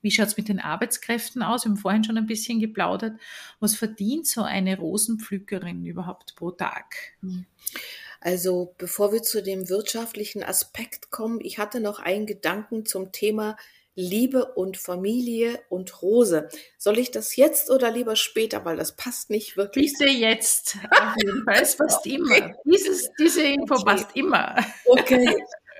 [0.02, 1.64] Wie schaut es mit den Arbeitskräften aus?
[1.64, 3.20] Wir haben vorhin schon ein bisschen geplaudert.
[3.58, 6.94] Was verdient so eine Rosenpflückerin überhaupt pro Tag?
[8.20, 13.56] Also bevor wir zu dem wirtschaftlichen Aspekt kommen, ich hatte noch einen Gedanken zum Thema
[13.94, 16.48] Liebe und Familie und Rose.
[16.78, 19.92] Soll ich das jetzt oder lieber später, weil das passt nicht wirklich?
[19.98, 20.76] Bitte jetzt.
[20.90, 21.58] Auf jeden Fall.
[21.60, 22.14] Es passt okay.
[22.14, 22.54] immer.
[22.64, 23.84] Dieses, diese Info okay.
[23.84, 24.56] passt immer.
[24.86, 25.36] Okay.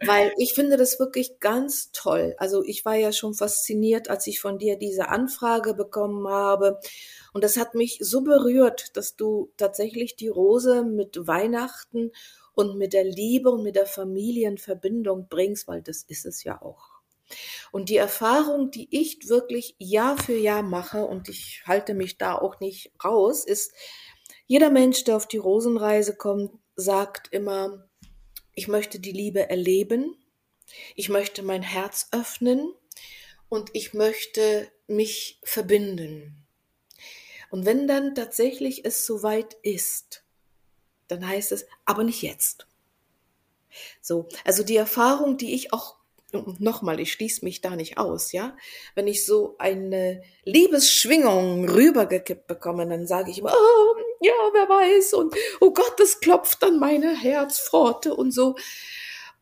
[0.06, 2.34] Weil ich finde das wirklich ganz toll.
[2.38, 6.80] Also ich war ja schon fasziniert, als ich von dir diese Anfrage bekommen habe.
[7.34, 12.12] Und das hat mich so berührt, dass du tatsächlich die Rose mit Weihnachten
[12.54, 16.89] und mit der Liebe und mit der Familienverbindung bringst, weil das ist es ja auch.
[17.70, 22.34] Und die Erfahrung, die ich wirklich Jahr für Jahr mache, und ich halte mich da
[22.34, 23.72] auch nicht raus, ist,
[24.46, 27.88] jeder Mensch, der auf die Rosenreise kommt, sagt immer,
[28.54, 30.16] ich möchte die Liebe erleben,
[30.96, 32.72] ich möchte mein Herz öffnen
[33.48, 36.46] und ich möchte mich verbinden.
[37.50, 40.24] Und wenn dann tatsächlich es soweit ist,
[41.08, 42.66] dann heißt es, aber nicht jetzt.
[44.00, 45.96] So, also die Erfahrung, die ich auch
[46.32, 48.56] nochmal, ich schließe mich da nicht aus, ja.
[48.94, 55.14] Wenn ich so eine Liebesschwingung rübergekippt bekomme, dann sage ich immer, oh, ja, wer weiß,
[55.14, 58.56] und oh Gott, das klopft an meine Herzpforte und so.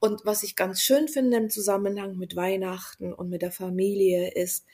[0.01, 4.64] Und was ich ganz schön finde im Zusammenhang mit Weihnachten und mit der Familie ist,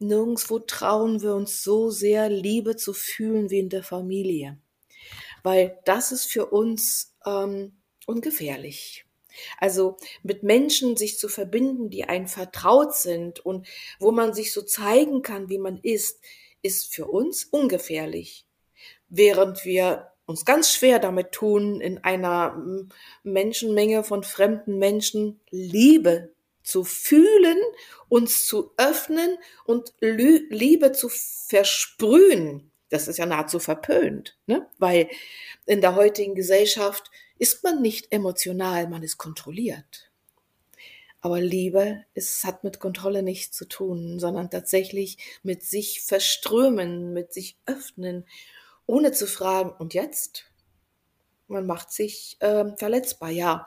[0.00, 4.58] nirgendwo trauen wir uns so sehr, Liebe zu fühlen wie in der Familie.
[5.42, 9.03] Weil das ist für uns ähm, ungefährlich.
[9.58, 13.66] Also mit Menschen sich zu verbinden, die einen vertraut sind und
[13.98, 16.20] wo man sich so zeigen kann, wie man ist,
[16.62, 18.46] ist für uns ungefährlich.
[19.08, 22.62] Während wir uns ganz schwer damit tun, in einer
[23.22, 27.58] Menschenmenge von fremden Menschen Liebe zu fühlen,
[28.08, 32.70] uns zu öffnen und Liebe zu versprühen.
[32.88, 34.66] Das ist ja nahezu verpönt, ne?
[34.78, 35.08] weil
[35.66, 37.10] in der heutigen Gesellschaft
[37.44, 40.10] ist man nicht emotional, man ist kontrolliert.
[41.20, 47.34] Aber Liebe ist, hat mit Kontrolle nichts zu tun, sondern tatsächlich mit sich verströmen, mit
[47.34, 48.26] sich öffnen,
[48.86, 50.46] ohne zu fragen, und jetzt?
[51.46, 53.66] Man macht sich äh, verletzbar, ja.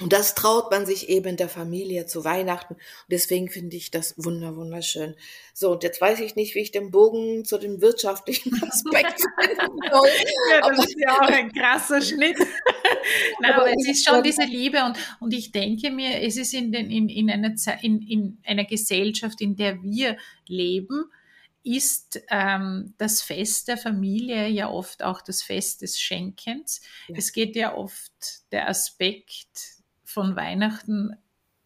[0.00, 2.74] Und das traut man sich eben der Familie zu Weihnachten.
[2.74, 2.80] Und
[3.10, 5.14] deswegen finde ich das wunder, wunderschön.
[5.52, 9.78] So, und jetzt weiß ich nicht, wie ich den Bogen zu dem wirtschaftlichen Aspekt finden
[9.92, 10.08] soll.
[10.50, 12.36] ja, das ist ja auch ein krasser Schnitt.
[13.40, 16.54] Nein, aber, aber es ist schon diese Liebe und, und ich denke mir, es ist
[16.54, 20.16] in, den, in, in, einer, in, in einer Gesellschaft, in der wir
[20.48, 21.04] leben,
[21.62, 26.82] ist ähm, das Fest der Familie ja oft auch das Fest des Schenkens.
[27.08, 27.16] Ja.
[27.16, 28.12] Es geht ja oft
[28.52, 29.73] der Aspekt
[30.14, 31.16] von Weihnachten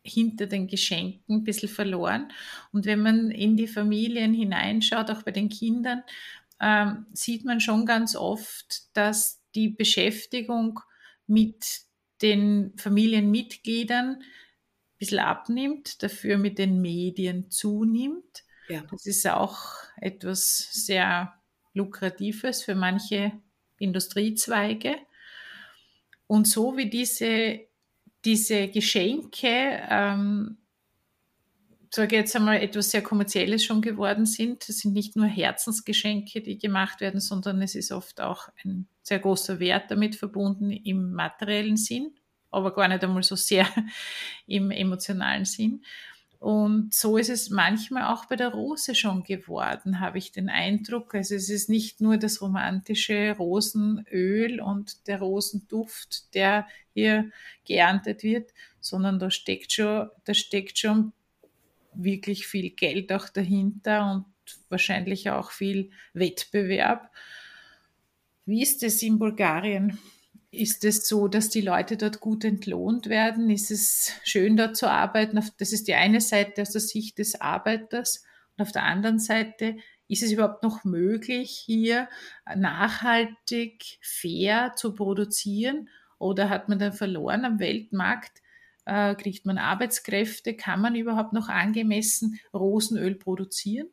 [0.03, 2.33] hinter den Geschenken ein bisschen verloren.
[2.73, 6.03] Und wenn man in die Familien hineinschaut, auch bei den Kindern,
[6.61, 10.81] ähm, sieht man schon ganz oft, dass die Beschäftigung
[11.27, 11.83] mit
[12.23, 14.25] den Familienmitgliedern ein
[14.99, 18.45] bisschen abnimmt, dafür mit den Medien zunimmt.
[18.69, 18.83] Ja.
[18.91, 21.35] Das ist auch etwas sehr
[21.75, 23.33] Lukratives für manche
[23.79, 24.97] Industriezweige.
[26.27, 27.68] Und so wie diese
[28.25, 30.59] diese Geschenke, ähm,
[31.91, 34.69] sage jetzt einmal, etwas sehr Kommerzielles schon geworden sind.
[34.69, 39.19] Es sind nicht nur Herzensgeschenke, die gemacht werden, sondern es ist oft auch ein sehr
[39.19, 42.15] großer Wert damit verbunden im materiellen Sinn,
[42.51, 43.67] aber gar nicht einmal so sehr
[44.47, 45.83] im emotionalen Sinn.
[46.39, 51.15] Und so ist es manchmal auch bei der Rose schon geworden, habe ich den Eindruck.
[51.15, 57.31] Also es ist nicht nur das romantische Rosenöl und der Rosenduft, der hier
[57.65, 61.13] geerntet wird, sondern da steckt schon, da steckt schon
[61.93, 64.25] wirklich viel Geld auch dahinter und
[64.69, 67.11] wahrscheinlich auch viel Wettbewerb.
[68.47, 69.99] Wie ist es in Bulgarien?
[70.51, 73.51] Ist es so, dass die Leute dort gut entlohnt werden?
[73.51, 75.39] Ist es schön, dort zu arbeiten?
[75.59, 78.25] Das ist die eine Seite aus der Sicht des Arbeiters.
[78.57, 79.77] Und auf der anderen Seite,
[80.09, 82.09] ist es überhaupt noch möglich, hier
[82.57, 85.91] nachhaltig, fair zu produzieren?
[86.19, 88.43] Oder hat man dann verloren am Weltmarkt?
[88.87, 90.55] Äh, kriegt man Arbeitskräfte?
[90.55, 93.89] Kann man überhaupt noch angemessen Rosenöl produzieren?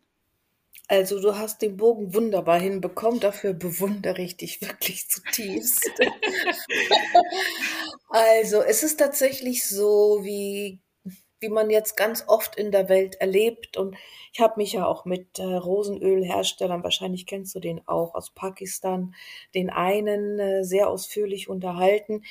[0.87, 5.91] Also du hast den Bogen wunderbar hinbekommen, dafür bewundere ich dich wirklich zutiefst.
[8.09, 10.79] also es ist tatsächlich so, wie,
[11.39, 13.77] wie man jetzt ganz oft in der Welt erlebt.
[13.77, 13.95] Und
[14.31, 19.15] ich habe mich ja auch mit äh, Rosenölherstellern, wahrscheinlich kennst du den auch aus Pakistan,
[19.55, 22.23] den einen äh, sehr ausführlich unterhalten.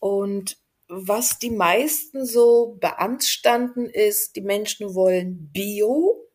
[0.00, 6.26] Und was die meisten so beanstanden ist, die Menschen wollen Bio,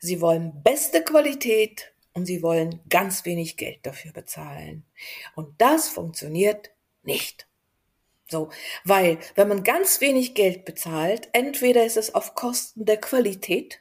[0.00, 4.84] Sie wollen beste Qualität und sie wollen ganz wenig Geld dafür bezahlen.
[5.34, 6.70] Und das funktioniert
[7.02, 7.46] nicht.
[8.30, 8.48] So,
[8.84, 13.80] weil wenn man ganz wenig Geld bezahlt, entweder ist es auf Kosten der Qualität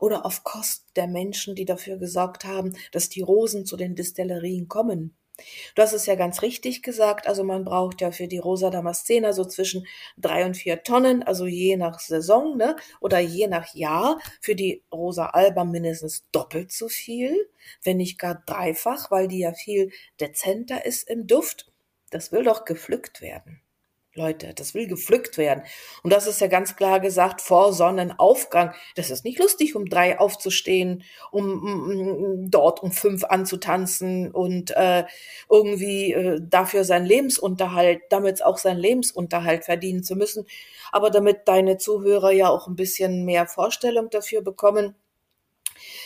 [0.00, 4.68] oder auf Kosten der Menschen, die dafür gesorgt haben, dass die Rosen zu den Distillerien
[4.68, 5.17] kommen.
[5.74, 9.32] Du hast es ja ganz richtig gesagt, also man braucht ja für die Rosa Damascena
[9.32, 14.20] so zwischen drei und vier Tonnen, also je nach Saison, ne, oder je nach Jahr.
[14.40, 17.48] Für die Rosa Alba mindestens doppelt so viel,
[17.82, 21.70] wenn nicht gar dreifach, weil die ja viel dezenter ist im Duft.
[22.10, 23.60] Das will doch gepflückt werden.
[24.18, 25.62] Leute, das will gepflückt werden.
[26.02, 28.74] Und das ist ja ganz klar gesagt vor Sonnenaufgang.
[28.96, 35.04] Das ist nicht lustig, um drei aufzustehen, um, um dort um fünf anzutanzen und äh,
[35.48, 40.46] irgendwie äh, dafür seinen Lebensunterhalt, damit auch seinen Lebensunterhalt verdienen zu müssen.
[40.92, 44.94] Aber damit deine Zuhörer ja auch ein bisschen mehr Vorstellung dafür bekommen.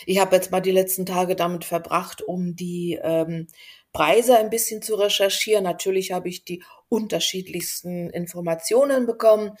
[0.05, 3.47] Ich habe jetzt mal die letzten Tage damit verbracht, um die ähm,
[3.93, 5.63] Preise ein bisschen zu recherchieren.
[5.63, 9.51] Natürlich habe ich die unterschiedlichsten Informationen bekommen.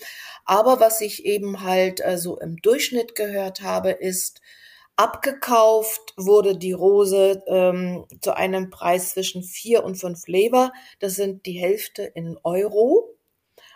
[0.43, 4.41] Aber was ich eben halt äh, so im Durchschnitt gehört habe, ist,
[4.95, 10.71] abgekauft wurde die Rose ähm, zu einem Preis zwischen vier und fünf Leber.
[10.99, 13.15] Das sind die Hälfte in Euro.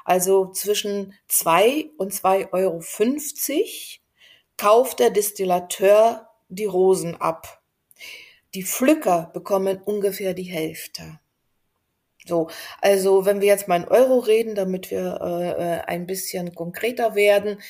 [0.06, 4.02] Also zwischen zwei und zwei Euro fünfzig
[4.58, 7.62] kauft der Distillateur die Rosen ab.
[8.58, 11.20] Die Pflücker bekommen ungefähr die Hälfte.
[12.26, 12.50] So,
[12.82, 17.14] also wenn wir jetzt mal in Euro reden, damit wir äh, äh, ein bisschen konkreter
[17.14, 17.62] werden,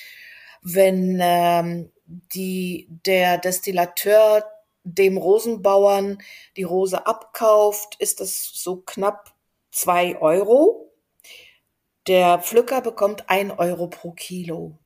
[0.61, 4.45] wenn ähm, die, der Destillateur
[4.85, 6.19] dem Rosenbauern
[6.55, 9.35] die Rose abkauft, ist das so knapp
[9.71, 10.93] zwei Euro.
[12.07, 14.79] Der Pflücker bekommt ein Euro pro Kilo.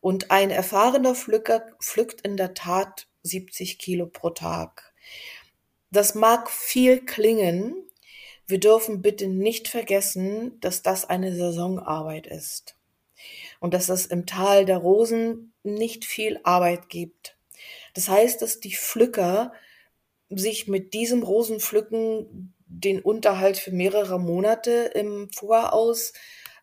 [0.00, 4.93] Und ein erfahrener Pflücker pflückt in der Tat 70 Kilo pro Tag.
[5.94, 7.76] Das mag viel klingen,
[8.48, 12.74] wir dürfen bitte nicht vergessen, dass das eine Saisonarbeit ist
[13.60, 17.36] und dass es im Tal der Rosen nicht viel Arbeit gibt.
[17.94, 19.52] Das heißt, dass die Pflücker
[20.30, 26.12] sich mit diesem Rosenpflücken den Unterhalt für mehrere Monate im Voraus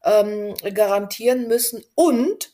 [0.04, 2.51] ähm, garantieren müssen und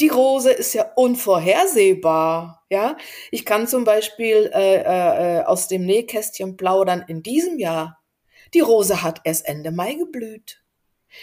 [0.00, 2.64] die Rose ist ja unvorhersehbar.
[2.68, 2.96] Ja,
[3.30, 7.04] ich kann zum Beispiel äh, äh, äh, aus dem Nähkästchen plaudern.
[7.06, 8.02] In diesem Jahr,
[8.52, 10.62] die Rose hat erst Ende Mai geblüht.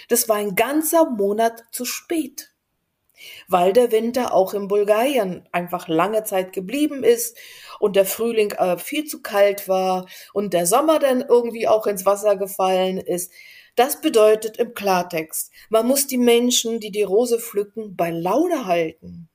[0.07, 2.50] Das war ein ganzer Monat zu spät,
[3.47, 7.37] weil der Winter auch in Bulgarien einfach lange Zeit geblieben ist
[7.79, 12.05] und der Frühling äh, viel zu kalt war und der Sommer dann irgendwie auch ins
[12.05, 13.31] Wasser gefallen ist.
[13.75, 19.29] Das bedeutet im Klartext, man muss die Menschen, die die Rose pflücken, bei Laune halten.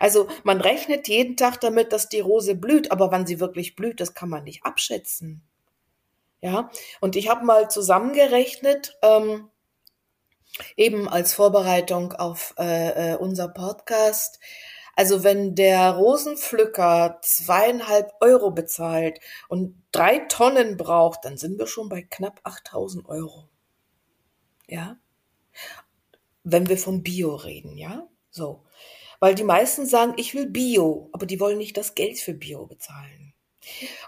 [0.00, 4.00] Also man rechnet jeden Tag damit, dass die Rose blüht, aber wann sie wirklich blüht,
[4.00, 5.42] das kann man nicht abschätzen.
[6.40, 9.48] Ja, und ich habe mal zusammengerechnet, ähm,
[10.76, 14.40] eben als Vorbereitung auf äh, äh, unser Podcast.
[14.94, 21.90] Also wenn der Rosenpflücker zweieinhalb Euro bezahlt und drei Tonnen braucht, dann sind wir schon
[21.90, 23.48] bei knapp 8000 Euro.
[24.66, 24.96] Ja.
[26.44, 28.08] Wenn wir von Bio reden, ja.
[28.30, 28.64] So.
[29.20, 32.66] Weil die meisten sagen, ich will Bio, aber die wollen nicht das Geld für Bio
[32.66, 33.34] bezahlen.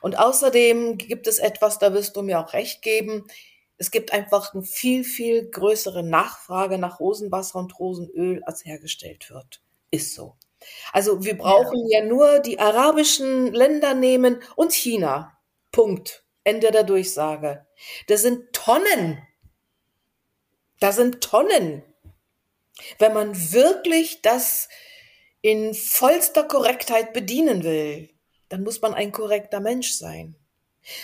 [0.01, 3.27] Und außerdem gibt es etwas, da wirst du mir auch recht geben.
[3.79, 9.63] Es gibt einfach eine viel, viel größere Nachfrage nach Rosenwasser und Rosenöl, als hergestellt wird.
[9.91, 10.37] Ist so.
[10.93, 15.39] Also wir brauchen ja, ja nur die arabischen Länder nehmen und China.
[15.71, 16.25] Punkt.
[16.45, 17.67] Ende der Durchsage.
[18.07, 19.23] Das sind Tonnen
[20.81, 21.83] da sind Tonnen.
[22.99, 24.69] Wenn man wirklich das
[25.41, 28.11] in vollster Korrektheit bedienen will,
[28.49, 30.37] dann muss man ein korrekter Mensch sein.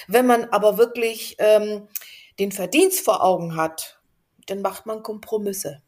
[0.07, 1.88] Wenn man aber wirklich ähm,
[2.39, 4.01] den Verdienst vor Augen hat,
[4.47, 5.82] dann macht man Kompromisse.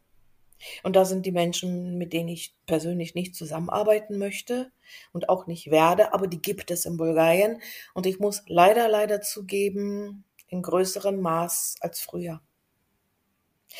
[0.83, 4.71] Und da sind die Menschen, mit denen ich persönlich nicht zusammenarbeiten möchte
[5.13, 7.61] und auch nicht werde, aber die gibt es in Bulgarien.
[7.93, 12.41] Und ich muss leider, leider zugeben, in größerem Maß als früher.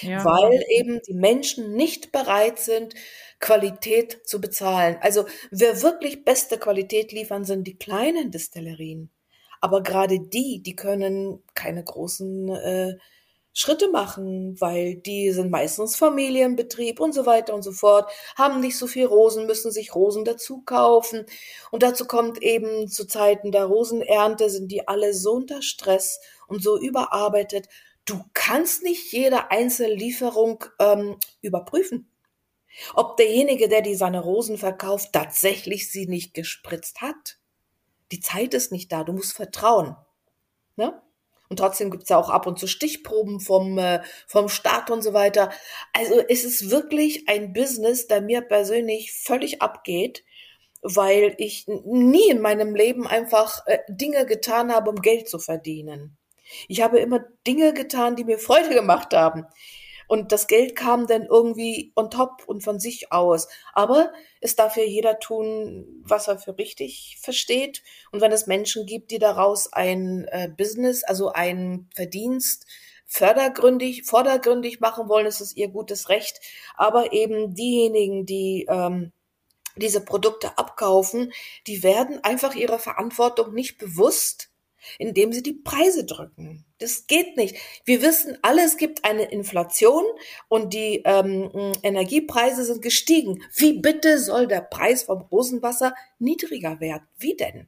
[0.02, 0.24] Ja.
[0.24, 2.94] Weil eben die Menschen nicht bereit sind,
[3.40, 4.98] Qualität zu bezahlen.
[5.02, 9.10] Also wer wirklich beste Qualität liefern, sind die kleinen Destillerien.
[9.62, 12.98] Aber gerade die, die können keine großen äh,
[13.60, 18.78] Schritte machen, weil die sind meistens Familienbetrieb und so weiter und so fort, haben nicht
[18.78, 21.26] so viel Rosen, müssen sich Rosen dazu kaufen.
[21.72, 26.62] Und dazu kommt eben zu Zeiten der Rosenernte sind die alle so unter Stress und
[26.62, 27.68] so überarbeitet.
[28.06, 32.12] Du kannst nicht jede einzelne Lieferung ähm, überprüfen.
[32.94, 37.40] Ob derjenige, der dir seine Rosen verkauft, tatsächlich sie nicht gespritzt hat.
[38.12, 39.96] Die Zeit ist nicht da, du musst vertrauen.
[40.76, 41.02] Ne?
[41.50, 45.14] Und trotzdem gibt's ja auch ab und zu Stichproben vom, äh, vom Staat und so
[45.14, 45.52] weiter.
[45.94, 50.24] Also es ist wirklich ein Business, der mir persönlich völlig abgeht,
[50.82, 56.18] weil ich nie in meinem Leben einfach äh, Dinge getan habe, um Geld zu verdienen.
[56.68, 59.46] Ich habe immer Dinge getan, die mir Freude gemacht haben.
[60.08, 63.48] Und das Geld kam dann irgendwie on top und von sich aus.
[63.74, 67.84] Aber es darf ja jeder tun, was er für richtig versteht.
[68.12, 72.66] Und wenn es Menschen gibt, die daraus ein äh, Business, also ein Verdienst,
[73.06, 76.40] fördergründig, vordergründig machen wollen, ist es ihr gutes Recht.
[76.76, 79.12] Aber eben diejenigen, die ähm,
[79.78, 81.32] diese Produkte abkaufen,
[81.68, 84.50] die werden einfach ihrer Verantwortung nicht bewusst
[84.98, 86.66] indem sie die Preise drücken.
[86.80, 87.56] Das geht nicht.
[87.86, 90.04] Wir wissen alle, es gibt eine Inflation
[90.48, 91.50] und die ähm,
[91.84, 93.44] Energiepreise sind gestiegen.
[93.56, 97.08] Wie bitte soll der Preis vom Rosenwasser niedriger werden?
[97.18, 97.68] Wie denn?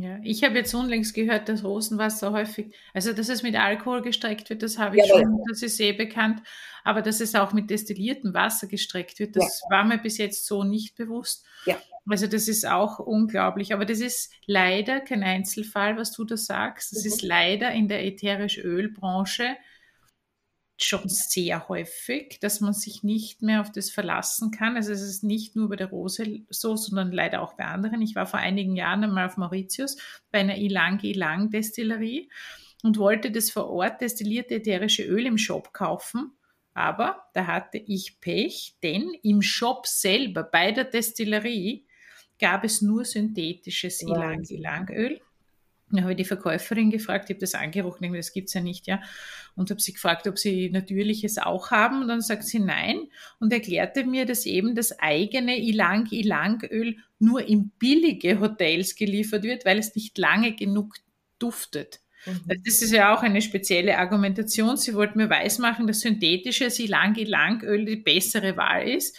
[0.00, 4.50] Ja, ich habe jetzt unlängst gehört, dass Rosenwasser häufig, also dass es mit Alkohol gestreckt
[4.50, 6.42] wird, das habe ich ja, schon, das ist eh bekannt,
[6.84, 9.76] aber dass es auch mit destilliertem Wasser gestreckt wird, das ja.
[9.76, 11.44] war mir bis jetzt so nicht bewusst.
[11.66, 11.78] Ja.
[12.06, 13.72] Also das ist auch unglaublich.
[13.72, 16.92] Aber das ist leider kein Einzelfall, was du da sagst.
[16.92, 17.08] Das mhm.
[17.08, 19.56] ist leider in der ätherischen Ölbranche
[20.84, 24.76] schon sehr häufig, dass man sich nicht mehr auf das verlassen kann.
[24.76, 28.02] Also es ist nicht nur bei der Rose so, sondern leider auch bei anderen.
[28.02, 29.96] Ich war vor einigen Jahren einmal auf Mauritius
[30.30, 32.30] bei einer Ilang Ilang Destillerie
[32.82, 36.32] und wollte das vor Ort destillierte ätherische Öl im Shop kaufen.
[36.74, 41.86] Aber da hatte ich Pech, denn im Shop selber bei der Destillerie
[42.38, 45.20] gab es nur synthetisches Ilang-Ilang-Öl.
[45.90, 48.86] Da habe ich die Verkäuferin gefragt, ich habe das angerochen, das gibt es ja nicht,
[48.86, 49.00] ja.
[49.54, 52.02] Und habe sie gefragt, ob sie natürliches auch haben.
[52.02, 53.02] Und dann sagt sie nein
[53.38, 59.78] und erklärte mir, dass eben das eigene Ilang-Ilang-Öl nur in billige Hotels geliefert wird, weil
[59.78, 60.94] es nicht lange genug
[61.38, 62.00] duftet.
[62.26, 62.40] Mhm.
[62.64, 64.76] Das ist ja auch eine spezielle Argumentation.
[64.76, 69.16] Sie wollten mir weismachen, dass synthetisches Ilang-Ilang-Öl die bessere Wahl ist.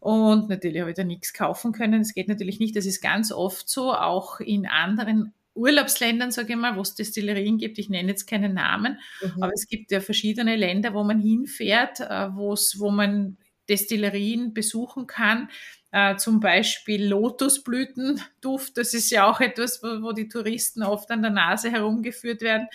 [0.00, 2.02] Und natürlich habe ich da nichts kaufen können.
[2.02, 2.76] Es geht natürlich nicht.
[2.76, 7.58] Das ist ganz oft so, auch in anderen Urlaubsländern, sage ich mal, wo es Destillerien
[7.58, 7.78] gibt.
[7.78, 9.42] Ich nenne jetzt keine Namen, mhm.
[9.42, 13.36] aber es gibt ja verschiedene Länder, wo man hinfährt, äh, wo man
[13.68, 15.48] Destillerien besuchen kann.
[15.90, 18.76] Äh, zum Beispiel Lotusblütenduft.
[18.76, 22.68] Das ist ja auch etwas, wo, wo die Touristen oft an der Nase herumgeführt werden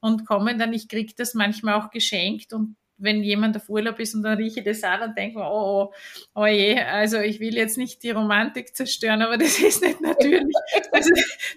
[0.00, 0.72] und kommen dann.
[0.72, 4.60] Ich kriege das manchmal auch geschenkt und wenn jemand auf Urlaub ist und dann rieche
[4.60, 5.94] ich das an, dann denke ich, oh, oh,
[6.34, 10.54] oh je, also ich will jetzt nicht die Romantik zerstören, aber das ist nicht natürlich.
[10.92, 11.10] Also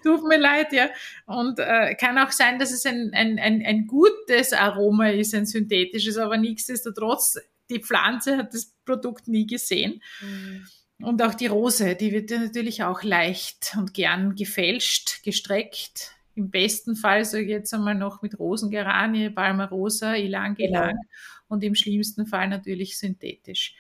[0.04, 0.89] tut mir leid, ja.
[1.26, 5.46] Und äh, kann auch sein, dass es ein, ein, ein, ein gutes Aroma ist, ein
[5.46, 7.38] synthetisches, aber nichtsdestotrotz,
[7.70, 10.02] die Pflanze hat das Produkt nie gesehen.
[10.22, 10.68] Mhm.
[11.02, 16.12] Und auch die Rose, die wird ja natürlich auch leicht und gern gefälscht, gestreckt.
[16.36, 21.02] Im besten Fall ich jetzt einmal noch mit Rosengeranie, Palmarosa, Ilang Ilang genau.
[21.48, 23.76] und im schlimmsten Fall natürlich synthetisch.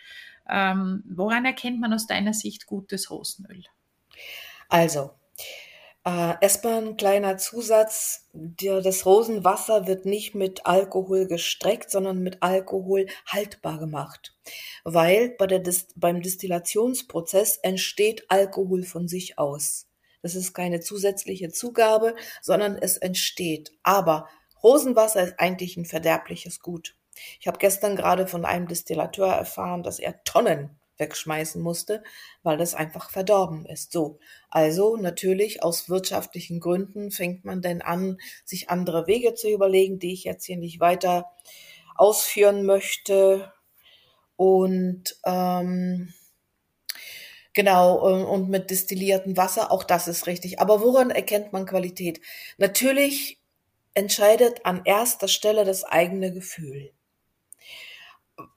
[0.49, 3.63] Ähm, woran erkennt man aus deiner Sicht gutes Rosenöl?
[4.69, 5.11] Also,
[6.05, 8.27] äh, erstmal ein kleiner Zusatz.
[8.33, 14.35] Der, das Rosenwasser wird nicht mit Alkohol gestreckt, sondern mit Alkohol haltbar gemacht.
[14.83, 19.87] Weil bei der Dis beim Destillationsprozess entsteht Alkohol von sich aus.
[20.23, 23.71] Das ist keine zusätzliche Zugabe, sondern es entsteht.
[23.83, 24.27] Aber
[24.63, 26.95] Rosenwasser ist eigentlich ein verderbliches Gut.
[27.39, 32.03] Ich habe gestern gerade von einem Distillateur erfahren, dass er Tonnen wegschmeißen musste,
[32.43, 33.91] weil das einfach verdorben ist.
[33.91, 34.19] So.
[34.49, 40.13] Also natürlich aus wirtschaftlichen Gründen fängt man denn an, sich andere Wege zu überlegen, die
[40.13, 41.31] ich jetzt hier nicht weiter
[41.95, 43.51] ausführen möchte.
[44.35, 46.13] Und ähm,
[47.53, 47.95] Genau,
[48.31, 50.59] und mit destilliertem Wasser, auch das ist richtig.
[50.59, 52.19] Aber woran erkennt man Qualität?
[52.57, 53.39] Natürlich
[53.93, 56.91] entscheidet an erster Stelle das eigene Gefühl.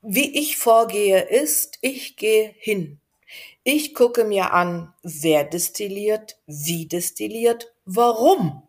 [0.01, 2.99] Wie ich vorgehe ist, ich gehe hin.
[3.65, 8.63] Ich gucke mir an, wer destilliert, wie destilliert, warum.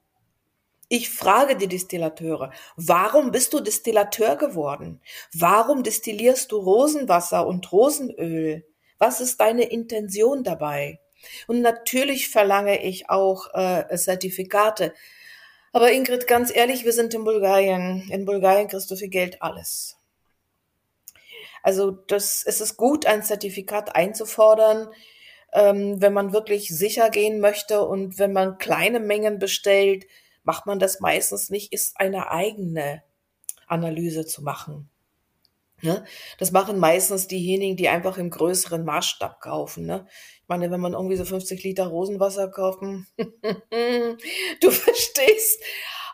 [0.90, 5.02] Ich frage die Distillateure, warum bist du Distillateur geworden?
[5.34, 8.66] Warum destillierst du Rosenwasser und Rosenöl?
[8.98, 11.00] Was ist deine Intention dabei?
[11.48, 14.94] Und natürlich verlange ich auch äh, Zertifikate.
[15.74, 18.08] Aber Ingrid, ganz ehrlich, wir sind in Bulgarien.
[18.12, 19.98] In Bulgarien kriegst du für Geld alles.
[21.64, 24.90] Also das, es ist gut, ein Zertifikat einzufordern,
[25.54, 30.06] ähm, wenn man wirklich sicher gehen möchte und wenn man kleine Mengen bestellt,
[30.44, 33.04] macht man das meistens nicht, ist eine eigene
[33.68, 34.90] Analyse zu machen.
[35.82, 36.04] Ne?
[36.40, 39.86] Das machen meistens diejenigen, die einfach im größeren Maßstab kaufen.
[39.86, 40.08] Ne?
[40.42, 45.62] Ich meine, wenn man irgendwie so 50 Liter Rosenwasser kaufen, du verstehst.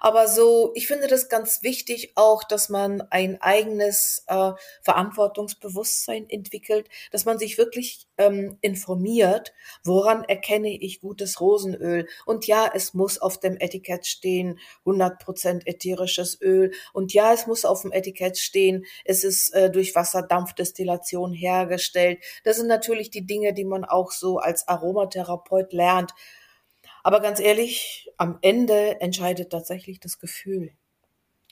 [0.05, 4.51] Aber so, ich finde das ganz wichtig auch, dass man ein eigenes äh,
[4.81, 9.53] Verantwortungsbewusstsein entwickelt, dass man sich wirklich ähm, informiert,
[9.85, 12.05] woran erkenne ich gutes Rosenöl.
[12.25, 16.73] Und ja, es muss auf dem Etikett stehen 100% ätherisches Öl.
[16.91, 22.21] Und ja, es muss auf dem Etikett stehen, es ist äh, durch Wasserdampfdestillation hergestellt.
[22.43, 26.13] Das sind natürlich die Dinge, die man auch so als Aromatherapeut lernt.
[27.03, 30.71] Aber ganz ehrlich, am Ende entscheidet tatsächlich das Gefühl.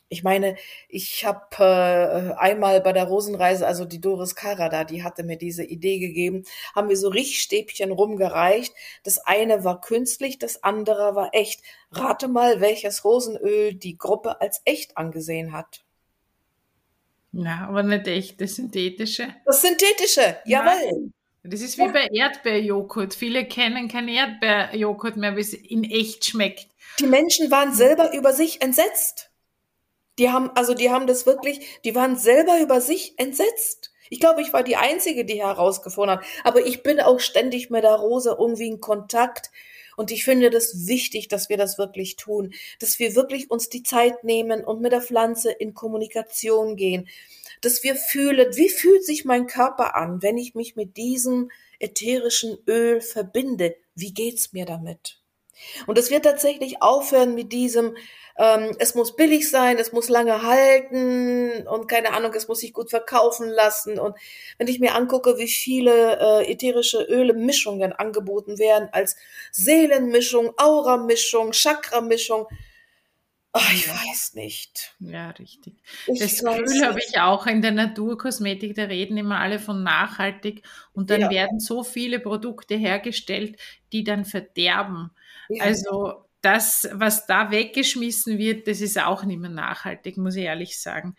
[0.07, 0.57] Ich meine,
[0.89, 5.63] ich habe äh, einmal bei der Rosenreise, also die Doris Karada, die hatte mir diese
[5.63, 6.43] Idee gegeben,
[6.75, 8.73] haben wir so Riechstäbchen rumgereicht.
[9.03, 11.61] Das eine war künstlich, das andere war echt.
[11.91, 15.85] Rate mal, welches Rosenöl die Gruppe als echt angesehen hat.
[17.31, 19.33] Ja, aber nicht echt, das synthetische.
[19.45, 21.11] Das synthetische, jawohl.
[21.43, 23.15] Das ist wie bei Erdbeerjoghurt.
[23.15, 26.67] Viele kennen keinen Erdbeerjoghurt mehr, wie es in echt schmeckt.
[26.99, 29.31] Die Menschen waren selber über sich entsetzt.
[30.19, 33.91] Die haben, also die haben das wirklich, die waren selber über sich entsetzt.
[34.09, 36.25] Ich glaube, ich war die Einzige, die herausgefunden hat.
[36.43, 39.49] Aber ich bin auch ständig mit der Rose irgendwie in Kontakt.
[39.97, 43.83] Und ich finde das wichtig, dass wir das wirklich tun, dass wir wirklich uns die
[43.83, 47.07] Zeit nehmen und mit der Pflanze in Kommunikation gehen
[47.61, 52.57] dass wir fühlen, wie fühlt sich mein Körper an, wenn ich mich mit diesem ätherischen
[52.67, 53.75] Öl verbinde?
[53.95, 55.21] Wie geht's mir damit?
[55.85, 57.95] Und dass wir tatsächlich aufhören mit diesem,
[58.37, 62.73] ähm, es muss billig sein, es muss lange halten und keine Ahnung, es muss sich
[62.73, 63.99] gut verkaufen lassen.
[63.99, 64.15] Und
[64.57, 69.15] wenn ich mir angucke, wie viele äh, ätherische Öle Mischungen angeboten werden als
[69.51, 72.47] Seelenmischung, Aura-Mischung, Chakra-Mischung,
[73.53, 74.95] Ach, ich weiß nicht.
[74.99, 75.75] Ja, richtig.
[76.07, 80.63] Ich das Gefühl habe ich auch in der Naturkosmetik, da reden immer alle von nachhaltig
[80.93, 81.29] und dann ja.
[81.29, 83.59] werden so viele Produkte hergestellt,
[83.91, 85.11] die dann verderben.
[85.49, 85.65] Ja.
[85.65, 90.79] Also das, was da weggeschmissen wird, das ist auch nicht mehr nachhaltig, muss ich ehrlich
[90.79, 91.15] sagen.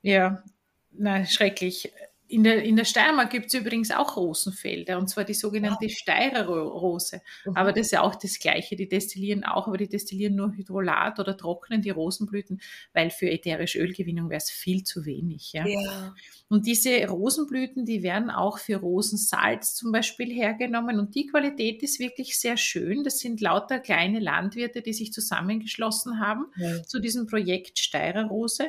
[0.00, 0.42] Ja,
[0.90, 1.92] na, schrecklich.
[2.28, 5.88] In der, in der Steiermark gibt es übrigens auch Rosenfelder, und zwar die sogenannte.
[5.88, 7.20] Steirer Rose.
[7.44, 7.56] Mhm.
[7.56, 8.76] Aber das ist ja auch das Gleiche.
[8.76, 12.60] Die destillieren auch, aber die destillieren nur Hydrolat oder trocknen die Rosenblüten,
[12.92, 15.52] weil für ätherische Ölgewinnung wäre es viel zu wenig.
[15.52, 15.66] Ja?
[15.66, 16.14] ja?
[16.48, 20.98] Und diese Rosenblüten, die werden auch für Rosensalz zum Beispiel hergenommen.
[21.00, 23.02] Und die Qualität ist wirklich sehr schön.
[23.02, 26.82] Das sind lauter kleine Landwirte, die sich zusammengeschlossen haben ja.
[26.84, 28.66] zu diesem Projekt Steirer Rose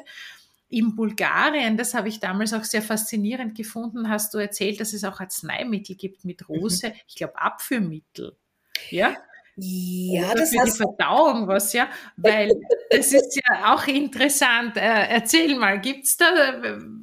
[0.70, 5.04] in Bulgarien, das habe ich damals auch sehr faszinierend gefunden, hast du erzählt, dass es
[5.04, 6.56] auch Arzneimittel gibt mit mhm.
[6.56, 6.94] Rose, mhm.
[7.08, 8.36] ich glaube Abführmittel.
[8.90, 9.16] Ja?
[9.60, 12.52] Ja, Oder das für die Verdauung was, ja, weil
[12.92, 14.78] das ist ja auch interessant.
[14.78, 16.62] Äh, erzähl mal, gibt's da,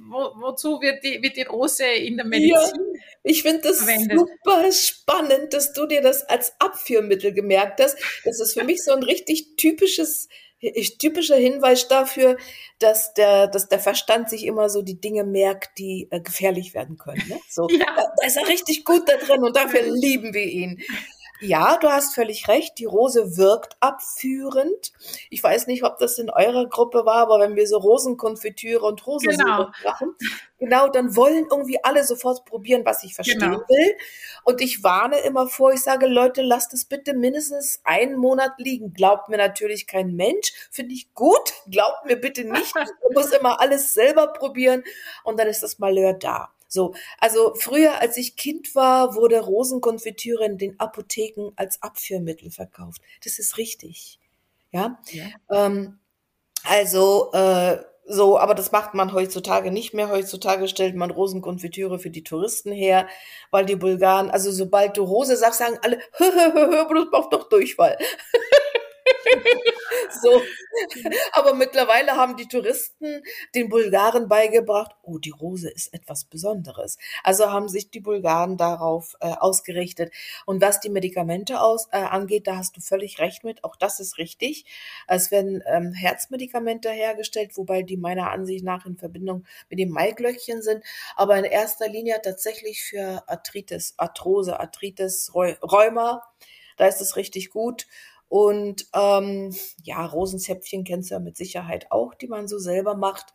[0.08, 2.54] wo, wozu wird die, wird die Rose in der Medizin?
[2.54, 4.20] Ja, ich finde das verwendet?
[4.20, 7.98] super spannend, dass du dir das als Abführmittel gemerkt hast.
[8.24, 10.28] Das ist für mich so ein richtig typisches
[10.98, 12.36] typischer Hinweis dafür,
[12.78, 16.98] dass der, dass der Verstand sich immer so die Dinge merkt, die äh, gefährlich werden
[16.98, 17.22] können.
[17.28, 17.38] Ne?
[17.48, 17.86] So, ja.
[17.86, 20.82] da, da ist er richtig gut da drin und dafür lieben wir ihn.
[21.44, 22.78] Ja, du hast völlig recht.
[22.78, 24.92] Die Rose wirkt abführend.
[25.30, 29.06] Ich weiß nicht, ob das in eurer Gruppe war, aber wenn wir so Rosenkonfitüre und
[29.06, 29.90] Rosensirup genau.
[29.90, 30.14] machen,
[30.58, 33.58] genau, dann wollen irgendwie alle sofort probieren, was ich verstehen genau.
[33.68, 33.96] will.
[34.44, 38.94] Und ich warne immer vor, ich sage, Leute, lasst es bitte mindestens einen Monat liegen.
[38.94, 40.52] Glaubt mir natürlich kein Mensch.
[40.70, 41.52] Finde ich gut.
[41.70, 42.74] Glaubt mir bitte nicht.
[42.74, 44.82] Man muss immer alles selber probieren
[45.24, 46.53] und dann ist das Malheur da.
[46.74, 53.00] So, also früher, als ich Kind war, wurde Rosenkonfitüre in den Apotheken als Abführmittel verkauft.
[53.22, 54.18] Das ist richtig.
[54.72, 54.98] Ja.
[55.12, 55.26] ja.
[55.50, 56.00] Ähm,
[56.64, 60.10] also äh, so, aber das macht man heutzutage nicht mehr.
[60.10, 63.06] Heutzutage stellt man Rosenkonfitüre für die Touristen her,
[63.52, 67.12] weil die Bulgaren, also sobald du Rose sagst, sagen alle, hö, hö, hö, hö, das
[67.12, 67.96] macht doch Durchfall.
[70.22, 70.42] so.
[71.32, 73.22] Aber mittlerweile haben die Touristen
[73.54, 76.98] den Bulgaren beigebracht, oh, die Rose ist etwas Besonderes.
[77.22, 80.12] Also haben sich die Bulgaren darauf äh, ausgerichtet.
[80.46, 83.64] Und was die Medikamente aus, äh, angeht, da hast du völlig recht mit.
[83.64, 84.64] Auch das ist richtig.
[85.06, 90.62] Es werden ähm, Herzmedikamente hergestellt, wobei die meiner Ansicht nach in Verbindung mit dem Maiglöckchen
[90.62, 90.84] sind.
[91.16, 96.22] Aber in erster Linie tatsächlich für Arthritis, Arthrose, Arthritis, Rheuma.
[96.76, 97.86] Da ist es richtig gut.
[98.34, 99.54] Und ähm,
[99.84, 103.26] ja, Rosenzäpfchen kennst du ja mit Sicherheit auch, die man so selber macht.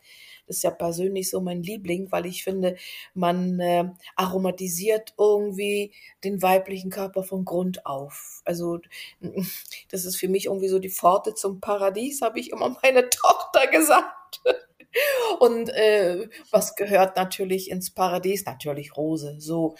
[0.46, 2.76] Das ist ja persönlich so mein Liebling, weil ich finde,
[3.14, 8.42] man äh, aromatisiert irgendwie den weiblichen Körper von Grund auf.
[8.44, 8.78] Also
[9.88, 13.68] das ist für mich irgendwie so die Pforte zum Paradies, habe ich immer meine Tochter
[13.68, 14.42] gesagt.
[15.38, 18.44] Und äh, was gehört natürlich ins Paradies?
[18.44, 19.36] Natürlich Rose.
[19.38, 19.76] So.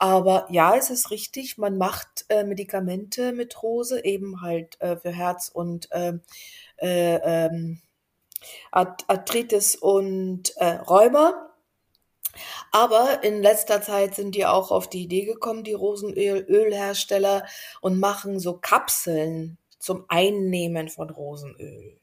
[0.00, 5.10] Aber ja, es ist richtig, man macht äh, Medikamente mit Rose, eben halt äh, für
[5.12, 6.22] Herz und ähm,
[6.78, 7.82] äh, ähm,
[8.70, 11.50] Arthritis und äh, Rheuma.
[12.72, 17.44] Aber in letzter Zeit sind die auch auf die Idee gekommen, die Rosenölhersteller,
[17.82, 22.00] und machen so Kapseln zum Einnehmen von Rosenöl.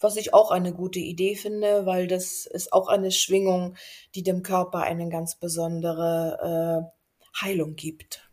[0.00, 3.76] Was ich auch eine gute Idee finde, weil das ist auch eine Schwingung,
[4.14, 7.01] die dem Körper eine ganz besondere äh,
[7.40, 8.28] Heilung gibt.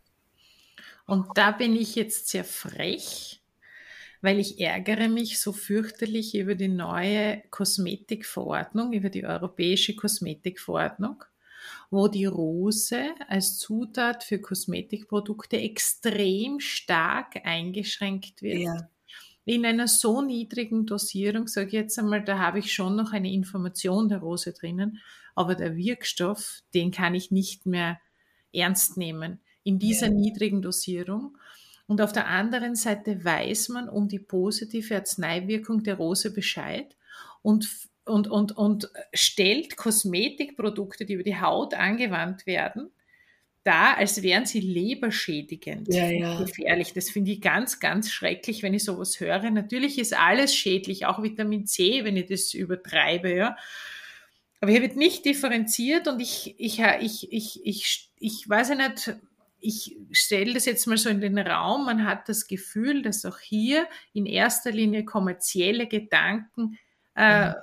[1.06, 3.42] Und da bin ich jetzt sehr frech,
[4.22, 11.24] weil ich ärgere mich so fürchterlich über die neue Kosmetikverordnung, über die europäische Kosmetikverordnung,
[11.90, 18.62] wo die Rose als Zutat für Kosmetikprodukte extrem stark eingeschränkt wird.
[18.62, 18.88] Ja.
[19.46, 23.32] In einer so niedrigen Dosierung, sage ich jetzt einmal, da habe ich schon noch eine
[23.32, 25.00] Information der Rose drinnen,
[25.34, 27.98] aber der Wirkstoff, den kann ich nicht mehr
[28.52, 30.12] ernst nehmen in dieser ja.
[30.12, 31.36] niedrigen Dosierung.
[31.86, 36.96] Und auf der anderen Seite weiß man um die positive Arzneiwirkung der Rose Bescheid
[37.42, 37.68] und,
[38.04, 42.90] und, und, und stellt Kosmetikprodukte, die über die Haut angewandt werden,
[43.64, 45.92] da, als wären sie leberschädigend.
[45.92, 46.42] Ja, ja.
[46.42, 46.92] Gefährlich.
[46.94, 49.50] Das finde ich ganz, ganz schrecklich, wenn ich sowas höre.
[49.50, 53.56] Natürlich ist alles schädlich, auch Vitamin C, wenn ich das übertreibe, ja.
[54.60, 59.16] Aber hier wird nicht differenziert und ich, ich, ich, ich, ich, ich weiß ja nicht,
[59.58, 63.38] ich stelle das jetzt mal so in den Raum, man hat das Gefühl, dass auch
[63.38, 66.78] hier in erster Linie kommerzielle Gedanken
[67.14, 67.54] äh, mhm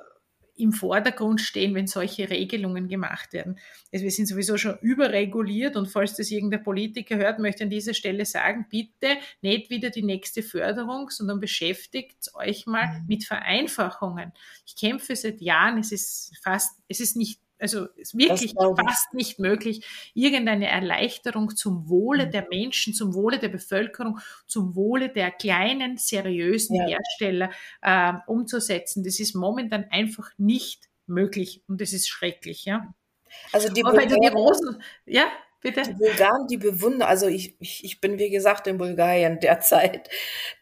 [0.58, 3.60] im Vordergrund stehen, wenn solche Regelungen gemacht werden.
[3.94, 7.70] Also wir sind sowieso schon überreguliert und falls das irgendein Politiker hört, möchte ich an
[7.70, 13.06] dieser Stelle sagen, bitte nicht wieder die nächste Förderung, sondern beschäftigt euch mal mhm.
[13.08, 14.34] mit Vereinfachungen.
[14.66, 19.40] Ich kämpfe seit Jahren, es ist fast, es ist nicht also ist wirklich fast nicht
[19.40, 22.32] möglich, irgendeine Erleichterung zum Wohle mhm.
[22.32, 26.88] der Menschen, zum Wohle der Bevölkerung, zum Wohle der kleinen, seriösen ja.
[26.88, 27.52] Hersteller
[27.82, 29.04] äh, umzusetzen.
[29.04, 32.94] Das ist momentan einfach nicht möglich und das ist schrecklich, ja.
[33.52, 35.26] Also die, Aber die Rosen, ja,
[35.68, 35.84] Bitte?
[35.84, 40.10] Die Bulgaren, die bewundern, also ich, ich, ich bin wie gesagt in Bulgarien derzeit.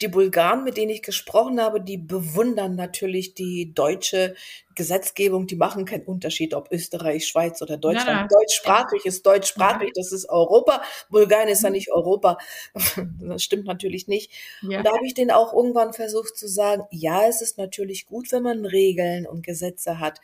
[0.01, 4.33] Die Bulgaren, mit denen ich gesprochen habe, die bewundern natürlich die deutsche
[4.73, 8.31] Gesetzgebung, die machen keinen Unterschied, ob Österreich, Schweiz oder Deutschland.
[8.31, 10.81] Ja, Deutschsprachig ist deutschsprachig, das ist Europa.
[11.09, 12.37] Bulgarien ist ja nicht Europa.
[13.19, 14.31] Das stimmt natürlich nicht.
[14.61, 14.79] Ja.
[14.79, 18.31] Und da habe ich denen auch irgendwann versucht zu sagen, ja, es ist natürlich gut,
[18.31, 20.19] wenn man Regeln und Gesetze hat.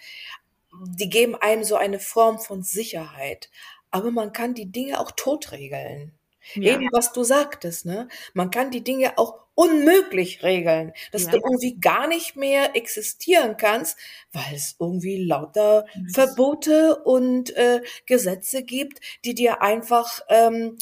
[0.86, 3.50] Die geben einem so eine Form von Sicherheit
[3.92, 6.14] aber man kann die Dinge auch totregeln.
[6.56, 6.74] Ja.
[6.74, 8.08] Eben was du sagtest, ne?
[8.34, 11.32] Man kann die Dinge auch unmöglich regeln, dass ja.
[11.32, 13.98] du irgendwie gar nicht mehr existieren kannst,
[14.32, 16.14] weil es irgendwie lauter yes.
[16.14, 20.78] Verbote und äh, Gesetze gibt, die dir einfach, ähm,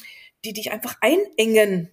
[0.45, 1.91] die dich einfach einengen.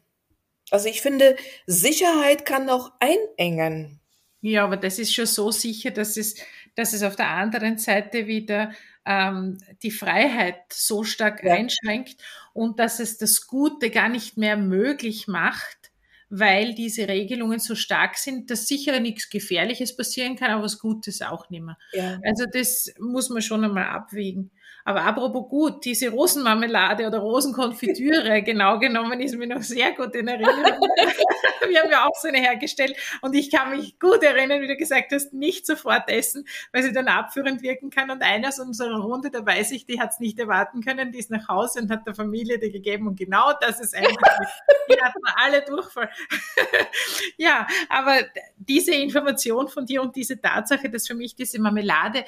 [0.70, 1.36] Also ich finde,
[1.66, 4.00] Sicherheit kann auch einengen.
[4.40, 6.36] Ja, aber das ist schon so sicher, dass es,
[6.76, 8.72] dass es auf der anderen Seite wieder
[9.06, 11.54] ähm, die Freiheit so stark ja.
[11.54, 12.16] einschränkt
[12.52, 15.92] und dass es das Gute gar nicht mehr möglich macht,
[16.28, 21.22] weil diese Regelungen so stark sind, dass sicher nichts Gefährliches passieren kann, aber was Gutes
[21.22, 21.78] auch nicht mehr.
[21.92, 22.18] Ja.
[22.24, 24.50] Also das muss man schon einmal abwägen.
[24.86, 30.28] Aber apropos gut, diese Rosenmarmelade oder Rosenkonfitüre, genau genommen, ist mir noch sehr gut in
[30.28, 30.88] Erinnerung.
[31.68, 34.76] Wir haben ja auch so eine hergestellt und ich kann mich gut erinnern, wie du
[34.76, 38.12] gesagt hast, nicht sofort essen, weil sie dann abführend wirken kann.
[38.12, 41.18] Und einer aus unserer Runde, da weiß ich, die hat es nicht erwarten können, die
[41.18, 44.16] ist nach Hause und hat der Familie die gegeben und genau das ist eigentlich,
[44.88, 46.10] die hatten alle Durchfall.
[47.36, 48.18] ja, aber
[48.56, 52.24] diese Information von dir und diese Tatsache, dass für mich diese Marmelade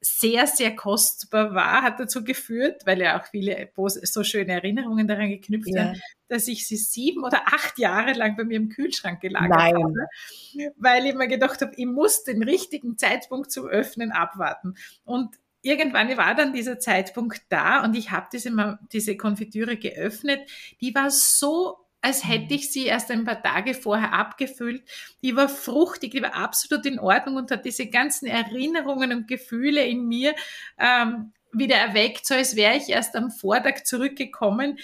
[0.00, 5.28] sehr, sehr kostbar war, hat dazu geführt, weil ja auch viele so schöne Erinnerungen daran
[5.28, 5.74] geknüpft ja.
[5.74, 9.74] werden, dass ich sie sieben oder acht Jahre lang bei mir im Kühlschrank gelagert Nein.
[9.74, 14.74] habe, weil ich mir gedacht habe, ich muss den richtigen Zeitpunkt zum Öffnen abwarten.
[15.04, 20.40] Und irgendwann war dann dieser Zeitpunkt da und ich habe diese, diese Konfitüre geöffnet.
[20.80, 24.82] Die war so als hätte ich sie erst ein paar Tage vorher abgefüllt.
[25.22, 29.84] Die war fruchtig, die war absolut in Ordnung und hat diese ganzen Erinnerungen und Gefühle
[29.84, 30.34] in mir
[30.78, 34.78] ähm, wieder erweckt, so als wäre ich erst am Vortag zurückgekommen.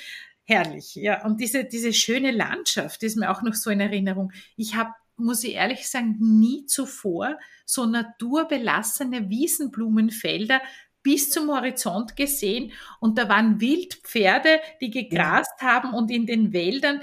[0.44, 1.24] Herrlich, ja.
[1.24, 4.32] Und diese, diese schöne Landschaft ist mir auch noch so in Erinnerung.
[4.56, 10.60] Ich habe muss ich ehrlich sagen, nie zuvor so naturbelassene Wiesenblumenfelder
[11.06, 17.00] bis zum Horizont gesehen und da waren Wildpferde, die gegrast haben und in den Wäldern,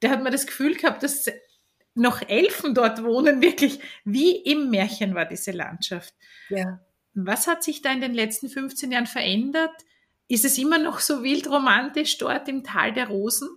[0.00, 1.26] da hat man das Gefühl gehabt, dass
[1.94, 6.12] noch Elfen dort wohnen, wirklich wie im Märchen war diese Landschaft.
[6.48, 6.80] Ja.
[7.14, 9.84] Was hat sich da in den letzten 15 Jahren verändert?
[10.26, 13.48] Ist es immer noch so wild romantisch dort im Tal der Rosen?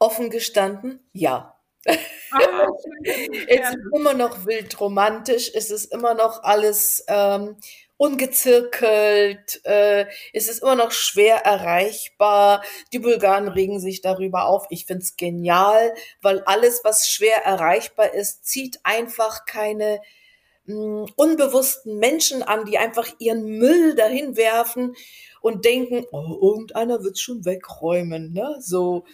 [0.00, 1.56] Offen gestanden, ja.
[1.86, 2.66] Ah,
[3.04, 7.56] es ist immer noch wild romantisch, es ist immer noch alles ähm,
[7.98, 12.62] ungezirkelt, äh, es ist immer noch schwer erreichbar.
[12.92, 14.66] Die Bulgaren regen sich darüber auf.
[14.70, 20.00] Ich find's genial, weil alles, was schwer erreichbar ist, zieht einfach keine
[20.66, 20.74] mh,
[21.06, 24.94] hm, unbewussten Menschen an, die einfach ihren Müll dahin werfen
[25.40, 28.56] und denken, oh, irgendeiner wird's schon wegräumen, ne?
[28.60, 29.04] So.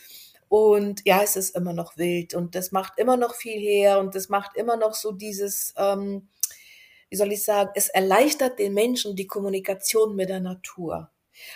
[0.49, 4.15] Und ja, es ist immer noch wild und das macht immer noch viel her und
[4.15, 6.29] das macht immer noch so dieses, ähm,
[7.13, 11.12] wie soll ich sagen, es erleichtert den Menschen die Kommunikation mit der Natur.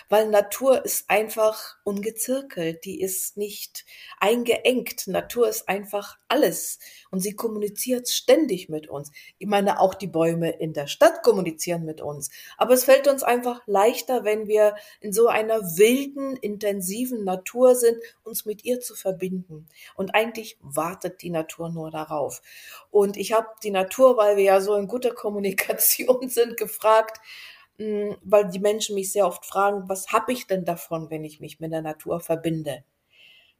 [0.09, 3.85] Weil Natur ist einfach ungezirkelt, die ist nicht
[4.19, 5.07] eingeengt.
[5.07, 6.79] Natur ist einfach alles
[7.11, 9.11] und sie kommuniziert ständig mit uns.
[9.37, 12.29] Ich meine, auch die Bäume in der Stadt kommunizieren mit uns.
[12.57, 17.97] Aber es fällt uns einfach leichter, wenn wir in so einer wilden, intensiven Natur sind,
[18.23, 19.67] uns mit ihr zu verbinden.
[19.95, 22.41] Und eigentlich wartet die Natur nur darauf.
[22.91, 27.21] Und ich habe die Natur, weil wir ja so in guter Kommunikation sind, gefragt,
[27.77, 31.59] weil die Menschen mich sehr oft fragen, was habe ich denn davon, wenn ich mich
[31.59, 32.83] mit der Natur verbinde?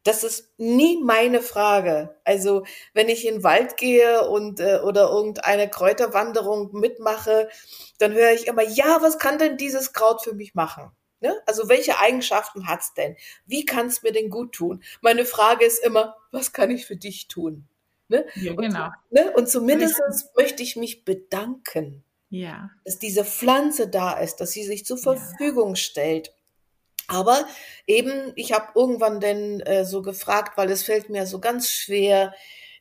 [0.03, 2.15] Das ist nie meine Frage.
[2.23, 7.49] Also wenn ich in den Wald gehe und äh, oder irgendeine Kräuterwanderung mitmache,
[7.99, 10.91] dann höre ich immer, ja, was kann denn dieses Kraut für mich machen?
[11.19, 11.35] Ne?
[11.45, 13.17] Also welche Eigenschaften hat's denn?
[13.45, 14.81] Wie kann es mir denn gut tun?
[15.01, 17.67] Meine Frage ist immer, was kann ich für dich tun?
[18.07, 18.25] Ne?
[18.35, 18.85] Ja, genau.
[18.85, 19.33] Und, ne?
[19.35, 19.99] und zumindest
[20.37, 22.69] möchte ich mich bedanken ja.
[22.85, 25.75] Dass diese Pflanze da ist, dass sie sich zur Verfügung ja.
[25.75, 26.33] stellt.
[27.07, 27.45] Aber
[27.85, 32.33] eben, ich habe irgendwann denn äh, so gefragt, weil es fällt mir so ganz schwer,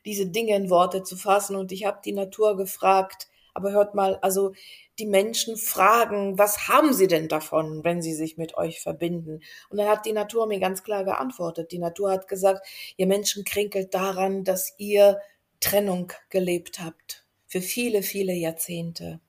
[0.05, 1.55] diese Dinge in Worte zu fassen.
[1.55, 4.53] Und ich habe die Natur gefragt, aber hört mal, also
[4.99, 9.41] die Menschen fragen, was haben sie denn davon, wenn sie sich mit euch verbinden?
[9.69, 11.71] Und dann hat die Natur mir ganz klar geantwortet.
[11.71, 12.67] Die Natur hat gesagt,
[12.97, 15.19] ihr Menschen kränkelt daran, dass ihr
[15.59, 17.25] Trennung gelebt habt.
[17.47, 19.21] Für viele, viele Jahrzehnte.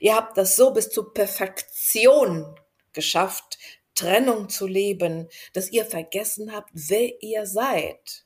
[0.00, 2.54] Ihr habt das so bis zur Perfektion
[2.92, 3.58] geschafft,
[3.94, 8.24] Trennung zu leben, dass ihr vergessen habt, wer ihr seid.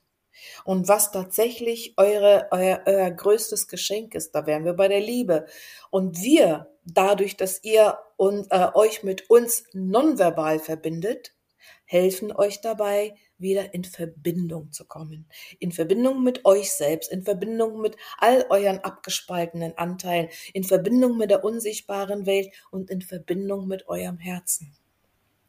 [0.63, 5.45] Und was tatsächlich eure, euer, euer größtes Geschenk ist, da wären wir bei der Liebe.
[5.89, 11.33] Und wir, dadurch, dass ihr und, äh, euch mit uns nonverbal verbindet,
[11.85, 15.27] helfen euch dabei, wieder in Verbindung zu kommen.
[15.59, 21.29] In Verbindung mit euch selbst, in Verbindung mit all euren abgespaltenen Anteilen, in Verbindung mit
[21.29, 24.75] der unsichtbaren Welt und in Verbindung mit eurem Herzen.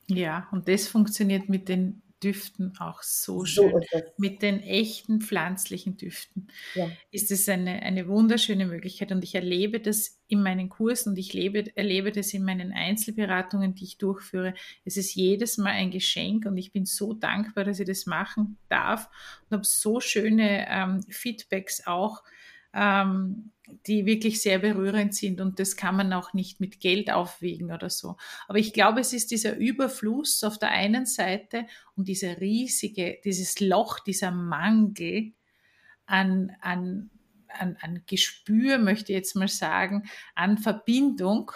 [0.08, 3.70] Ja, und das funktioniert mit den Düften auch so schön.
[3.70, 6.90] So Mit den echten pflanzlichen Düften ja.
[7.10, 9.12] ist es eine, eine wunderschöne Möglichkeit.
[9.12, 13.74] Und ich erlebe das in meinen Kursen und ich lebe, erlebe das in meinen Einzelberatungen,
[13.74, 14.54] die ich durchführe.
[14.84, 18.56] Es ist jedes Mal ein Geschenk und ich bin so dankbar, dass ich das machen
[18.68, 19.08] darf
[19.48, 22.22] und habe so schöne ähm, Feedbacks auch
[22.76, 23.52] ähm,
[23.86, 27.90] die wirklich sehr berührend sind und das kann man auch nicht mit Geld aufwiegen oder
[27.90, 28.16] so.
[28.46, 31.66] Aber ich glaube, es ist dieser Überfluss auf der einen Seite
[31.96, 35.32] und dieser riesige, dieses Loch, dieser Mangel
[36.04, 37.10] an, an,
[37.48, 40.04] an, an Gespür, möchte ich jetzt mal sagen,
[40.34, 41.50] an Verbindung,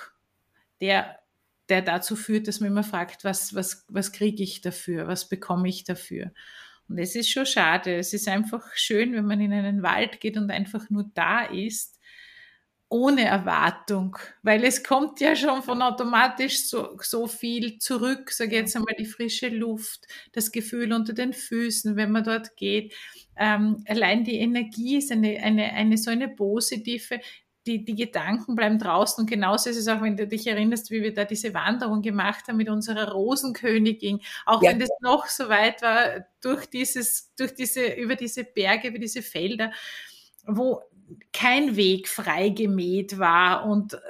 [0.80, 1.20] der
[1.68, 5.68] der dazu führt, dass man immer fragt, was, was, was kriege ich dafür, was bekomme
[5.68, 6.32] ich dafür.
[6.90, 7.94] Und es ist schon schade.
[7.94, 12.00] Es ist einfach schön, wenn man in einen Wald geht und einfach nur da ist
[12.92, 18.74] ohne Erwartung, weil es kommt ja schon von automatisch so, so viel zurück, sage jetzt
[18.74, 22.92] einmal die frische Luft, das Gefühl unter den Füßen, wenn man dort geht.
[23.36, 27.20] Ähm, allein die Energie ist eine, eine, eine so eine positive,
[27.70, 31.02] die, die Gedanken bleiben draußen und genauso ist es auch, wenn du dich erinnerst, wie
[31.02, 34.70] wir da diese Wanderung gemacht haben mit unserer Rosenkönigin, auch ja.
[34.70, 39.22] wenn das noch so weit war, durch dieses, durch diese, über diese Berge, über diese
[39.22, 39.70] Felder,
[40.44, 40.82] wo
[41.32, 44.00] kein Weg frei gemäht war und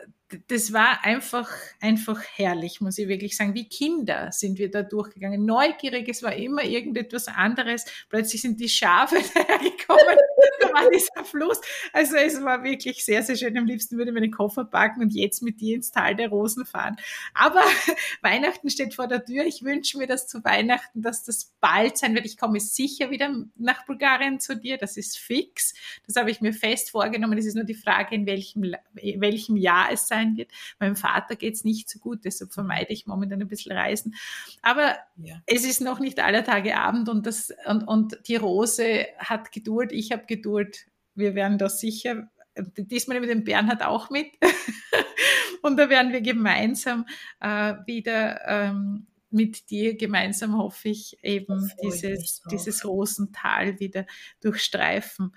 [0.48, 1.50] das war einfach,
[1.80, 3.54] einfach herrlich, muss ich wirklich sagen.
[3.54, 5.44] Wie Kinder sind wir da durchgegangen.
[5.44, 7.84] Neugierig, es war immer irgendetwas anderes.
[8.08, 10.16] Plötzlich sind die Schafe dahergekommen.
[10.60, 11.60] da war dieser Fluss.
[11.92, 13.58] Also es war wirklich sehr, sehr schön.
[13.58, 16.64] Am liebsten würde ich meinen Koffer packen und jetzt mit dir ins Tal der Rosen
[16.64, 16.96] fahren.
[17.34, 17.64] Aber
[18.22, 19.44] Weihnachten steht vor der Tür.
[19.44, 22.26] Ich wünsche mir das zu Weihnachten, dass das bald sein wird.
[22.26, 24.78] Ich komme sicher wieder nach Bulgarien zu dir.
[24.78, 25.74] Das ist fix.
[26.06, 27.36] Das habe ich mir fest vorgenommen.
[27.36, 30.50] Es ist nur die Frage, in welchem, in welchem Jahr es sein wird.
[30.78, 34.14] Meinem Vater geht es nicht so gut, deshalb vermeide ich momentan ein bisschen Reisen.
[34.62, 35.40] Aber ja.
[35.46, 39.92] es ist noch nicht aller Tage Abend und, das, und, und die Rose hat Geduld,
[39.92, 40.86] ich habe Geduld.
[41.14, 44.28] Wir werden da sicher, diesmal mit dem Bernhard auch mit.
[45.62, 47.06] und da werden wir gemeinsam
[47.40, 54.06] äh, wieder ähm, mit dir gemeinsam hoffe ich eben dieses, dieses Rosental wieder
[54.40, 55.32] durchstreifen.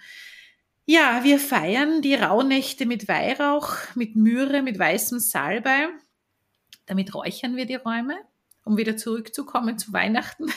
[0.85, 5.87] Ja, wir feiern die Rauhnächte mit Weihrauch, mit Myrrhe, mit weißem Salbei.
[6.87, 8.17] Damit räuchern wir die Räume,
[8.65, 10.47] um wieder zurückzukommen zu Weihnachten,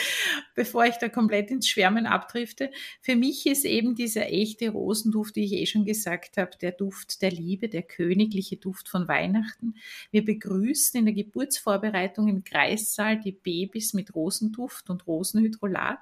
[0.54, 2.70] bevor ich da komplett ins Schwärmen abdrifte.
[3.02, 7.20] Für mich ist eben dieser echte Rosenduft, wie ich eh schon gesagt habe, der Duft
[7.20, 9.74] der Liebe, der königliche Duft von Weihnachten.
[10.10, 15.98] Wir begrüßen in der Geburtsvorbereitung im Kreissaal die Babys mit Rosenduft und Rosenhydrolat.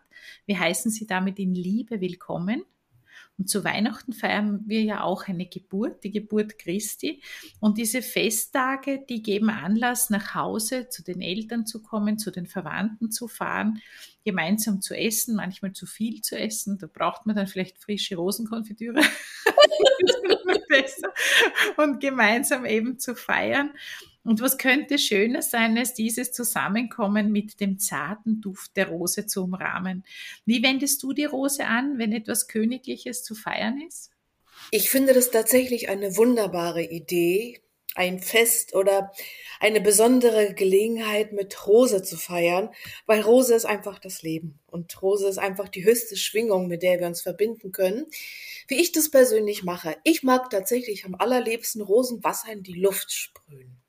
[0.46, 2.64] Wir heißen sie damit in Liebe willkommen.
[3.42, 7.20] Und zu Weihnachten feiern wir ja auch eine Geburt, die Geburt Christi.
[7.58, 12.46] Und diese Festtage, die geben Anlass, nach Hause zu den Eltern zu kommen, zu den
[12.46, 13.82] Verwandten zu fahren,
[14.24, 16.78] gemeinsam zu essen, manchmal zu viel zu essen.
[16.78, 19.00] Da braucht man dann vielleicht frische Rosenkonfitüre.
[21.78, 23.72] und gemeinsam eben zu feiern.
[24.24, 29.42] Und was könnte schöner sein, als dieses Zusammenkommen mit dem zarten Duft der Rose zu
[29.42, 30.04] umrahmen?
[30.46, 34.10] Wie wendest du die Rose an, wenn etwas Königliches zu feiern ist?
[34.70, 37.60] Ich finde das tatsächlich eine wunderbare Idee,
[37.94, 39.12] ein Fest oder
[39.60, 42.70] eine besondere Gelegenheit mit Rose zu feiern,
[43.06, 47.00] weil Rose ist einfach das Leben und Rose ist einfach die höchste Schwingung, mit der
[47.00, 48.06] wir uns verbinden können.
[48.68, 53.81] Wie ich das persönlich mache, ich mag tatsächlich am allerliebsten Rosenwasser in die Luft sprühen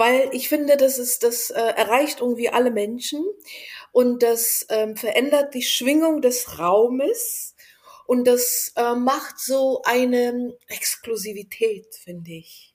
[0.00, 3.22] weil ich finde, das ist, das äh, erreicht irgendwie alle Menschen
[3.92, 7.54] und das ähm, verändert die Schwingung des Raumes
[8.06, 12.69] und das äh, macht so eine Exklusivität, finde ich.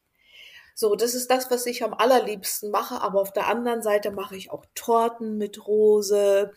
[0.77, 3.01] So, das ist das, was ich am allerliebsten mache.
[3.01, 6.51] Aber auf der anderen Seite mache ich auch Torten mit Rose.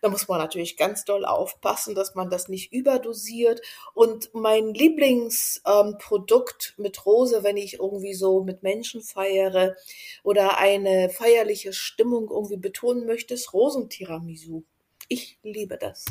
[0.00, 3.60] Da muss man natürlich ganz doll aufpassen, dass man das nicht überdosiert.
[3.92, 9.76] Und mein Lieblingsprodukt ähm, mit Rose, wenn ich irgendwie so mit Menschen feiere
[10.22, 14.62] oder eine feierliche Stimmung irgendwie betonen möchte, ist Rosentiramisu.
[15.08, 16.06] Ich liebe das.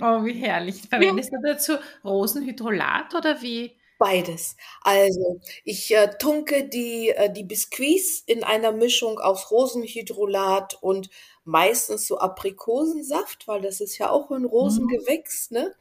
[0.00, 0.82] Oh, wie herrlich.
[0.88, 1.38] Verwendest ja.
[1.38, 1.74] du dazu
[2.04, 3.77] Rosenhydrolat oder wie?
[3.98, 4.56] Beides.
[4.82, 11.10] Also, ich äh, tunke die, äh, die Biskuits in einer Mischung aus Rosenhydrolat und
[11.44, 15.74] meistens so Aprikosensaft, weil das ist ja auch ein Rosengewächs, ne?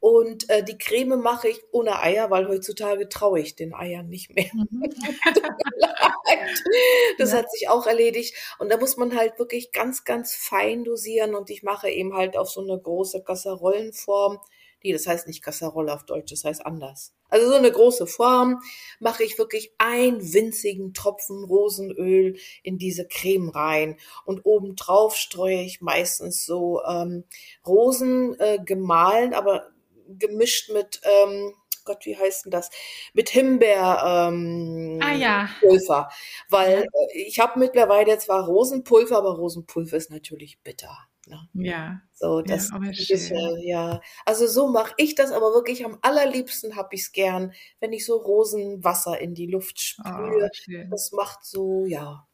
[0.00, 4.34] Und äh, die Creme mache ich ohne Eier, weil heutzutage traue ich den Eiern nicht
[4.34, 4.50] mehr.
[4.54, 4.82] Mhm.
[7.18, 7.36] das ja.
[7.36, 8.34] hat sich auch erledigt.
[8.58, 11.34] Und da muss man halt wirklich ganz, ganz fein dosieren.
[11.34, 14.38] Und ich mache eben halt auf so eine große Kasserollenform
[14.82, 17.12] Nee, das heißt nicht Kasserolle auf Deutsch, das heißt anders.
[17.28, 18.60] Also so eine große Form
[18.98, 25.80] mache ich wirklich einen winzigen Tropfen Rosenöl in diese Creme rein und obendrauf streue ich
[25.80, 27.24] meistens so ähm,
[27.66, 29.70] Rosen äh, gemahlen, aber
[30.08, 31.54] gemischt mit ähm,
[31.84, 32.70] Gott, wie heißt denn das?
[33.14, 35.48] Mit Himbeer ähm, ah, ja.
[35.60, 36.08] Pulver.
[36.48, 40.96] Weil äh, ich habe mittlerweile zwar Rosenpulver, aber Rosenpulver ist natürlich bitter.
[41.30, 41.68] Ne?
[41.68, 42.02] Ja.
[42.12, 44.00] So, das ja, ist, äh, ja.
[44.26, 48.04] Also so mache ich das, aber wirklich am allerliebsten habe ich es gern, wenn ich
[48.04, 50.50] so Rosenwasser in die Luft sprühe.
[50.50, 52.26] Oh, das macht so, ja.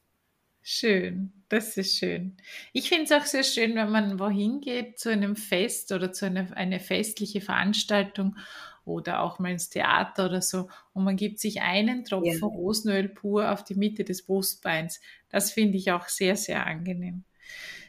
[0.69, 2.37] Schön, das ist schön.
[2.73, 6.27] Ich finde es auch sehr schön, wenn man wohin geht zu einem Fest oder zu
[6.27, 8.37] einer eine festliche Veranstaltung
[8.85, 12.47] oder auch mal ins Theater oder so und man gibt sich einen Tropfen ja.
[12.47, 15.01] Rosenöl pur auf die Mitte des Brustbeins.
[15.29, 17.25] Das finde ich auch sehr, sehr angenehm.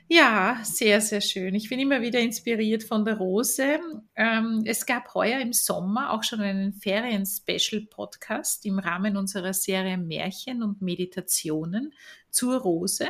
[0.10, 1.54] Ja, sehr, sehr schön.
[1.54, 3.78] Ich bin immer wieder inspiriert von der Rose.
[4.16, 10.64] Ähm, es gab heuer im Sommer auch schon einen Ferien-Special-Podcast im Rahmen unserer Serie Märchen
[10.64, 11.94] und Meditationen
[12.30, 13.10] zur Rose.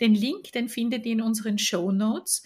[0.00, 2.44] Den Link, den findet ihr in unseren Show Notes.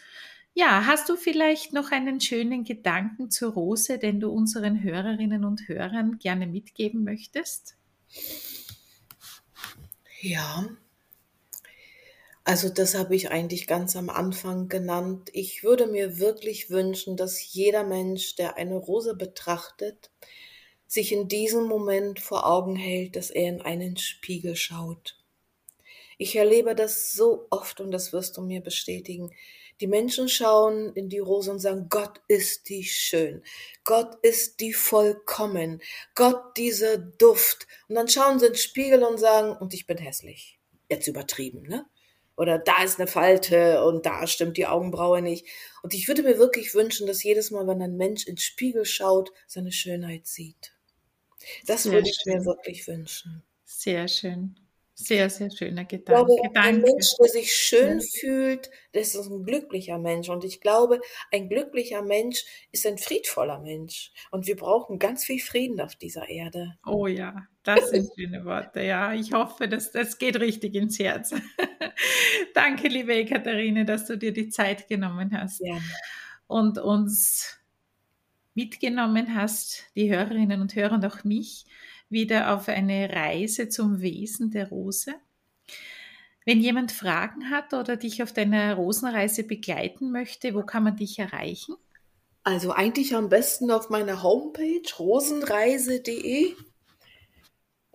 [0.55, 5.69] Ja, hast du vielleicht noch einen schönen Gedanken zur Rose, den du unseren Hörerinnen und
[5.69, 7.77] Hörern gerne mitgeben möchtest?
[10.23, 10.67] Ja,
[12.47, 15.31] also das habe ich eigentlich ganz am Anfang genannt.
[15.33, 20.13] Ich würde mir wirklich wünschen, dass jeder Mensch, der eine Rose betrachtet,
[20.87, 25.19] sich in diesem Moment vor Augen hält, dass er in einen Spiegel schaut.
[26.19, 29.33] Ich erlebe das so oft und das wirst du mir bestätigen.
[29.81, 33.43] Die Menschen schauen in die Rose und sagen, Gott ist die schön,
[33.83, 35.83] Gott ist die vollkommen,
[36.15, 37.67] Gott dieser Duft.
[37.89, 40.61] Und dann schauen sie in den Spiegel und sagen, und ich bin hässlich.
[40.89, 41.87] Jetzt übertrieben, ne?
[42.37, 45.47] Oder da ist eine Falte und da stimmt die Augenbraue nicht.
[45.83, 49.33] Und ich würde mir wirklich wünschen, dass jedes Mal, wenn ein Mensch ins Spiegel schaut,
[49.47, 50.75] seine Schönheit sieht.
[51.67, 52.35] Das Sehr würde ich schön.
[52.35, 53.43] mir wirklich wünschen.
[53.65, 54.57] Sehr schön.
[54.99, 56.33] Sehr, sehr schöner Gedanke.
[56.33, 58.07] Ich glaube, ein Mensch, der sich schön ja.
[58.19, 60.31] fühlt, das ist ein glücklicher Mensch.
[60.31, 64.13] Und ich glaube, ein glücklicher Mensch ist ein friedvoller Mensch.
[64.31, 66.79] Und wir brauchen ganz viel Frieden auf dieser Erde.
[66.87, 68.83] Oh ja, das sind schöne Worte.
[68.83, 71.35] Ja, ich hoffe, dass das geht richtig ins Herz.
[72.55, 75.79] Danke, liebe Katharine, dass du dir die Zeit genommen hast ja.
[76.47, 77.59] und uns
[78.55, 81.67] mitgenommen hast, die Hörerinnen und Hörer und auch mich
[82.09, 85.15] wieder auf eine Reise zum Wesen der Rose.
[86.45, 91.19] Wenn jemand Fragen hat oder dich auf deiner Rosenreise begleiten möchte, wo kann man dich
[91.19, 91.75] erreichen?
[92.45, 96.55] Also eigentlich am besten auf meiner Homepage rosenreise.de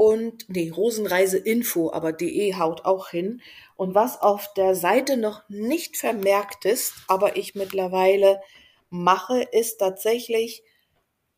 [0.02, 3.40] und nee, Rosenreiseinfo, aber de haut auch hin.
[3.76, 8.42] Und was auf der Seite noch nicht vermerkt ist, aber ich mittlerweile
[8.90, 10.64] mache, ist tatsächlich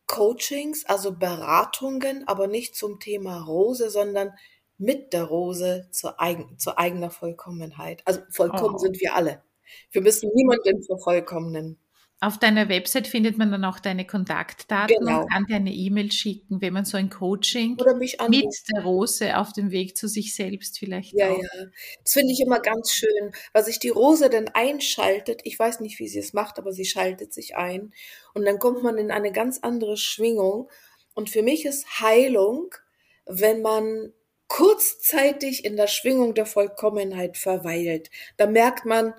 [0.06, 4.32] Coachings, also Beratungen, aber nicht zum Thema Rose, sondern
[4.78, 8.00] mit der Rose zur, eigen, zur eigener Vollkommenheit.
[8.06, 8.78] Also vollkommen oh.
[8.78, 9.42] sind wir alle.
[9.90, 11.78] Wir müssen niemanden vervollkommnen.
[12.20, 15.22] Auf deiner Website findet man dann auch deine Kontaktdaten genau.
[15.22, 17.76] und kann dir eine E-Mail schicken, wenn man so ein Coaching
[18.30, 21.12] mit der Rose auf dem Weg zu sich selbst vielleicht.
[21.12, 21.38] Ja, auch.
[21.38, 21.64] ja.
[22.02, 25.42] Das finde ich immer ganz schön, weil sich die Rose dann einschaltet.
[25.44, 27.92] Ich weiß nicht, wie sie es macht, aber sie schaltet sich ein.
[28.32, 30.70] Und dann kommt man in eine ganz andere Schwingung.
[31.14, 32.74] Und für mich ist Heilung,
[33.26, 34.12] wenn man
[34.48, 38.10] kurzzeitig in der Schwingung der Vollkommenheit verweilt.
[38.36, 39.14] Da merkt man,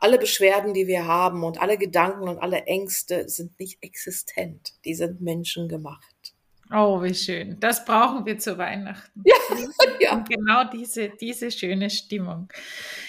[0.00, 4.72] alle Beschwerden, die wir haben und alle Gedanken und alle Ängste sind nicht existent.
[4.84, 6.34] Die sind menschengemacht.
[6.72, 7.58] Oh, wie schön.
[7.58, 9.22] Das brauchen wir zu Weihnachten.
[9.24, 9.34] Ja,
[10.00, 10.12] ja.
[10.14, 12.48] Und genau diese, diese schöne Stimmung.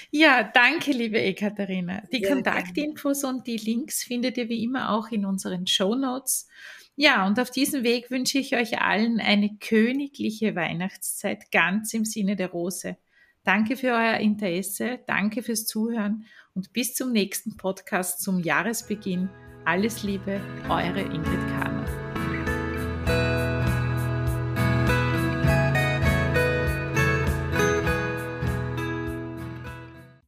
[0.10, 2.02] Ja, danke, liebe Ekaterina.
[2.12, 6.48] Die ja, Kontaktinfos und die Links findet ihr wie immer auch in unseren Show Notes.
[6.96, 12.36] Ja, und auf diesem Weg wünsche ich euch allen eine königliche Weihnachtszeit ganz im Sinne
[12.36, 12.98] der Rose.
[13.44, 19.30] Danke für euer Interesse, danke fürs Zuhören und bis zum nächsten Podcast zum Jahresbeginn.
[19.66, 20.40] Alles Liebe,
[20.70, 21.71] eure Ingrid K.